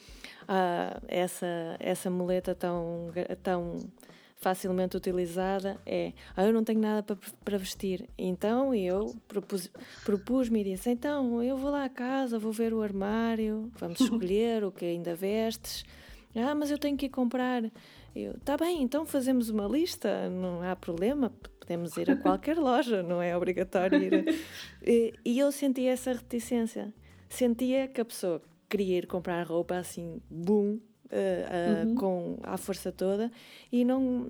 essa, 1.08 1.45
essa 1.80 2.10
muleta 2.10 2.56
tão, 2.56 3.12
tão 3.43 3.78
facilmente 4.46 4.96
utilizada 4.96 5.82
é 5.88 6.14
ah, 6.38 6.46
eu 6.46 6.54
não 6.54 6.64
tenho 6.64 6.80
nada 6.80 7.02
para, 7.02 7.18
para 7.44 7.58
vestir. 7.58 8.08
Então 8.16 8.76
eu 8.76 9.16
propus, 9.28 9.72
propus-me 10.04 10.62
e 10.62 10.64
disse: 10.66 10.92
então 10.92 11.42
eu 11.42 11.58
vou 11.58 11.72
lá 11.72 11.86
à 11.86 11.90
casa, 11.90 12.38
vou 12.38 12.52
ver 12.52 12.72
o 12.72 12.84
armário, 12.84 13.72
vamos 13.80 14.00
escolher 14.06 14.64
o 14.64 14.72
que 14.72 14.86
ainda 14.86 15.16
vestes. 15.16 15.84
Ah, 16.36 16.54
mas 16.54 16.70
eu 16.70 16.78
tenho 16.78 16.96
que 16.96 17.08
ir 17.08 17.10
comprar. 17.10 17.64
Eu, 18.16 18.40
tá 18.42 18.56
bem, 18.56 18.84
então 18.84 19.04
fazemos 19.04 19.50
uma 19.50 19.68
lista, 19.68 20.30
não 20.30 20.62
há 20.62 20.76
problema, 20.76 21.34
podemos 21.60 21.98
ir 21.98 22.12
a 22.12 22.16
qualquer 22.16 22.56
loja, 22.60 23.02
não 23.02 23.20
é 23.20 23.36
obrigatório 23.36 24.00
ir. 24.00 24.14
A... 24.14 24.24
E, 24.88 25.12
e 25.26 25.40
eu 25.40 25.52
sentia 25.52 25.92
essa 25.92 26.14
reticência. 26.14 26.94
Sentia 27.28 27.88
que 27.88 28.00
a 28.00 28.06
pessoa 28.06 28.40
queria 28.70 29.00
ir 29.00 29.08
comprar 29.08 29.48
roupa 29.48 29.76
assim, 29.76 30.22
boom, 30.30 30.80
uh, 31.06 31.88
uhum. 31.88 31.96
com 31.96 32.39
a 32.44 32.58
força 32.58 32.91
toda 32.91 33.32
e 33.72 33.86
não 33.86 34.30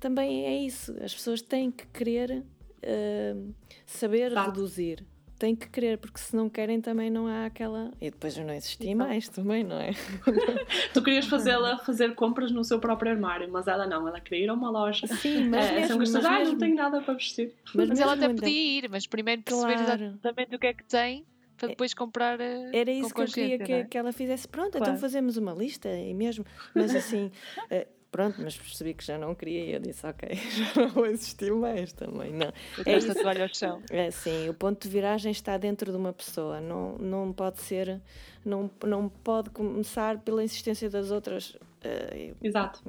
também 0.00 0.44
é 0.44 0.56
isso 0.58 0.94
as 1.02 1.14
pessoas 1.14 1.40
têm 1.42 1.70
que 1.70 1.86
querer 1.88 2.42
uh, 2.82 3.54
saber 3.86 4.32
tá. 4.32 4.46
reduzir 4.46 5.04
têm 5.38 5.54
que 5.54 5.68
querer, 5.68 5.98
porque 5.98 6.18
se 6.18 6.34
não 6.34 6.48
querem 6.48 6.80
também 6.80 7.10
não 7.10 7.26
há 7.26 7.46
aquela. 7.46 7.90
E 8.00 8.10
depois 8.10 8.36
eu 8.36 8.44
não 8.44 8.54
existia 8.54 8.90
então. 8.90 9.06
mais 9.06 9.28
também, 9.28 9.64
não 9.64 9.78
é? 9.78 9.90
tu 10.94 11.02
querias 11.02 11.26
fazê-la 11.26 11.78
fazer 11.78 12.14
compras 12.14 12.50
no 12.50 12.64
seu 12.64 12.78
próprio 12.78 13.12
armário, 13.12 13.48
mas 13.50 13.66
ela 13.66 13.86
não, 13.86 14.08
ela 14.08 14.20
queria 14.20 14.44
ir 14.44 14.48
a 14.48 14.54
uma 14.54 14.70
loja. 14.70 15.06
Sim, 15.06 15.48
mas 15.48 15.66
é, 15.66 15.80
mesmo, 15.80 15.98
mas 15.98 16.14
ah, 16.14 16.44
não 16.44 16.56
tenho 16.56 16.76
nada 16.76 17.00
para 17.02 17.14
vestir. 17.14 17.52
Mas, 17.74 17.88
mas 17.88 18.00
ela 18.00 18.14
até 18.14 18.28
podia 18.28 18.78
ir, 18.78 18.88
mas 18.88 19.06
primeiro 19.06 19.42
perceber 19.42 19.74
claro. 19.74 20.04
exatamente 20.04 20.56
o 20.56 20.58
que 20.58 20.66
é 20.66 20.74
que 20.74 20.84
tem 20.84 21.26
para 21.64 21.68
depois 21.68 21.94
comprar. 21.94 22.40
Eh, 22.40 22.70
Era 22.72 22.90
isso 22.90 23.14
que 23.14 23.20
eu 23.20 23.26
queria 23.26 23.58
que, 23.58 23.72
é? 23.72 23.84
que, 23.84 23.98
ela 23.98 24.12
fizesse. 24.12 24.46
Pronto, 24.46 24.68
então 24.68 24.80
claro. 24.80 24.92
então 24.92 25.00
fazemos 25.00 25.36
uma 25.36 25.52
lista 25.52 25.88
e 25.88 26.14
mesmo. 26.14 26.44
Mas 26.74 26.94
assim, 26.94 27.30
eh, 27.70 27.86
pronto, 28.10 28.40
mas 28.40 28.56
percebi 28.56 28.94
que 28.94 29.04
já 29.04 29.18
não 29.18 29.34
queria 29.34 29.64
e 29.64 29.72
eu 29.72 29.80
disse, 29.80 30.06
ok, 30.06 30.28
já 30.34 30.82
não 30.82 30.88
vou 30.90 31.06
existir 31.06 31.52
mais 31.52 31.92
também. 31.92 32.32
Não. 32.32 32.52
É 32.86 32.96
isso. 32.96 33.10
ao 33.10 33.48
chão. 33.48 33.82
É 33.90 34.10
sim, 34.10 34.48
o 34.48 34.54
ponto 34.54 34.82
de 34.82 34.88
viragem 34.88 35.32
está 35.32 35.56
dentro 35.56 35.90
de 35.90 35.96
uma 35.96 36.12
pessoa, 36.12 36.60
não, 36.60 36.96
não 36.98 37.32
pode 37.32 37.60
ser, 37.60 38.00
não, 38.44 38.70
não 38.84 39.08
pode 39.08 39.50
começar 39.50 40.18
pela 40.20 40.44
insistência 40.44 40.88
das 40.88 41.10
outras. 41.10 41.56
Uh, 41.84 42.36
Exato. 42.42 42.82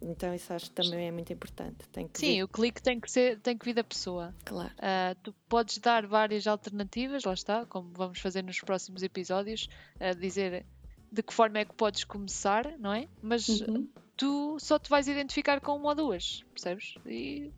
Então 0.00 0.34
isso 0.34 0.52
acho 0.52 0.66
que 0.66 0.72
também 0.72 1.08
é 1.08 1.10
muito 1.10 1.32
importante. 1.32 1.88
Tem 1.90 2.06
que 2.06 2.18
Sim, 2.18 2.26
vir... 2.26 2.42
o 2.44 2.48
clique 2.48 2.82
tem 2.82 3.00
que, 3.00 3.10
ser, 3.10 3.38
tem 3.40 3.56
que 3.56 3.64
vir 3.64 3.74
da 3.74 3.84
pessoa. 3.84 4.34
Claro. 4.44 4.72
Uh, 4.74 5.14
tu 5.22 5.34
podes 5.48 5.78
dar 5.78 6.06
várias 6.06 6.46
alternativas, 6.46 7.24
lá 7.24 7.32
está, 7.32 7.64
como 7.66 7.90
vamos 7.94 8.18
fazer 8.20 8.42
nos 8.42 8.60
próximos 8.60 9.02
episódios, 9.02 9.68
uh, 9.96 10.14
dizer 10.18 10.66
de 11.10 11.22
que 11.22 11.32
forma 11.32 11.58
é 11.58 11.64
que 11.64 11.74
podes 11.74 12.04
começar, 12.04 12.78
não 12.78 12.92
é? 12.92 13.06
Mas 13.20 13.48
uhum. 13.48 13.86
tu 14.16 14.58
só 14.58 14.78
te 14.78 14.88
vais 14.88 15.06
identificar 15.08 15.60
com 15.60 15.76
uma 15.76 15.90
ou 15.90 15.94
duas, 15.94 16.42
percebes? 16.54 16.94
E 17.04 17.52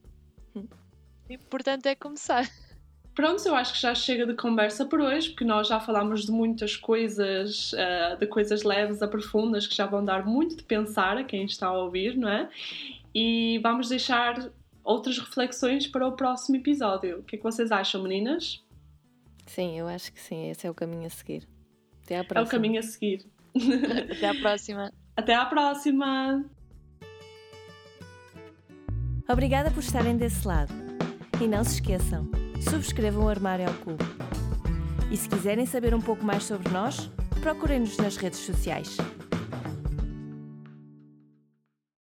hum. 0.57 0.67
o 1.29 1.33
importante 1.33 1.89
é 1.89 1.95
começar. 1.95 2.51
Pronto, 3.15 3.47
eu 3.47 3.55
acho 3.55 3.75
que 3.75 3.81
já 3.81 3.95
chega 3.95 4.27
de 4.27 4.35
conversa 4.35 4.85
por 4.85 5.01
hoje, 5.01 5.31
porque 5.31 5.45
nós 5.45 5.69
já 5.69 5.79
falámos 5.79 6.27
de 6.27 6.33
muitas 6.33 6.77
coisas, 6.77 7.73
uh, 7.73 8.19
de 8.19 8.27
coisas 8.27 8.65
leves 8.65 9.01
a 9.03 9.09
profundas 9.09 9.67
que 9.67 9.75
já 9.75 9.87
vão 9.87 10.05
dar 10.05 10.27
muito 10.27 10.57
de 10.57 10.65
pensar 10.65 11.17
a 11.17 11.23
quem 11.23 11.45
está 11.45 11.69
a 11.69 11.73
ouvir, 11.73 12.17
não 12.17 12.29
é? 12.29 12.49
E 13.15 13.61
vamos 13.63 13.89
deixar 13.89 14.51
outras 14.83 15.19
reflexões 15.19 15.87
para 15.87 16.07
o 16.07 16.13
próximo 16.13 16.57
episódio. 16.57 17.21
O 17.21 17.23
que 17.23 17.37
é 17.37 17.39
que 17.39 17.45
vocês 17.45 17.71
acham, 17.71 18.03
meninas? 18.03 18.65
Sim, 19.47 19.79
eu 19.79 19.87
acho 19.87 20.13
que 20.13 20.21
sim, 20.21 20.51
esse 20.51 20.67
é 20.67 20.71
o 20.71 20.75
caminho 20.75 21.07
a 21.07 21.11
seguir. 21.11 21.47
Até 22.03 22.19
à 22.19 22.25
próxima. 22.25 22.41
É 22.41 22.47
o 22.47 22.51
caminho 22.51 22.81
a 22.81 22.83
seguir. 22.83 23.27
Até 24.11 24.29
à 24.29 24.35
próxima. 24.35 24.93
Até 25.17 25.35
à 25.35 25.47
próxima. 25.47 26.45
Obrigada 29.29 29.71
por 29.71 29.81
estarem 29.81 30.17
desse 30.17 30.47
lado. 30.47 30.73
E 31.41 31.47
não 31.47 31.65
se 31.65 31.75
esqueçam, 31.75 32.29
subscrevam 32.65 33.25
o 33.25 33.29
Armário 33.29 33.67
ao 33.67 33.75
Cubo. 33.75 34.05
E 35.11 35.17
se 35.17 35.29
quiserem 35.29 35.67
saber 35.67 35.95
um 35.95 36.01
pouco 36.01 36.25
mais 36.25 36.45
sobre 36.45 36.69
nós, 36.71 37.11
procurem-nos 37.41 37.97
nas 37.99 38.17
redes 38.17 38.41
sociais. 38.41 38.97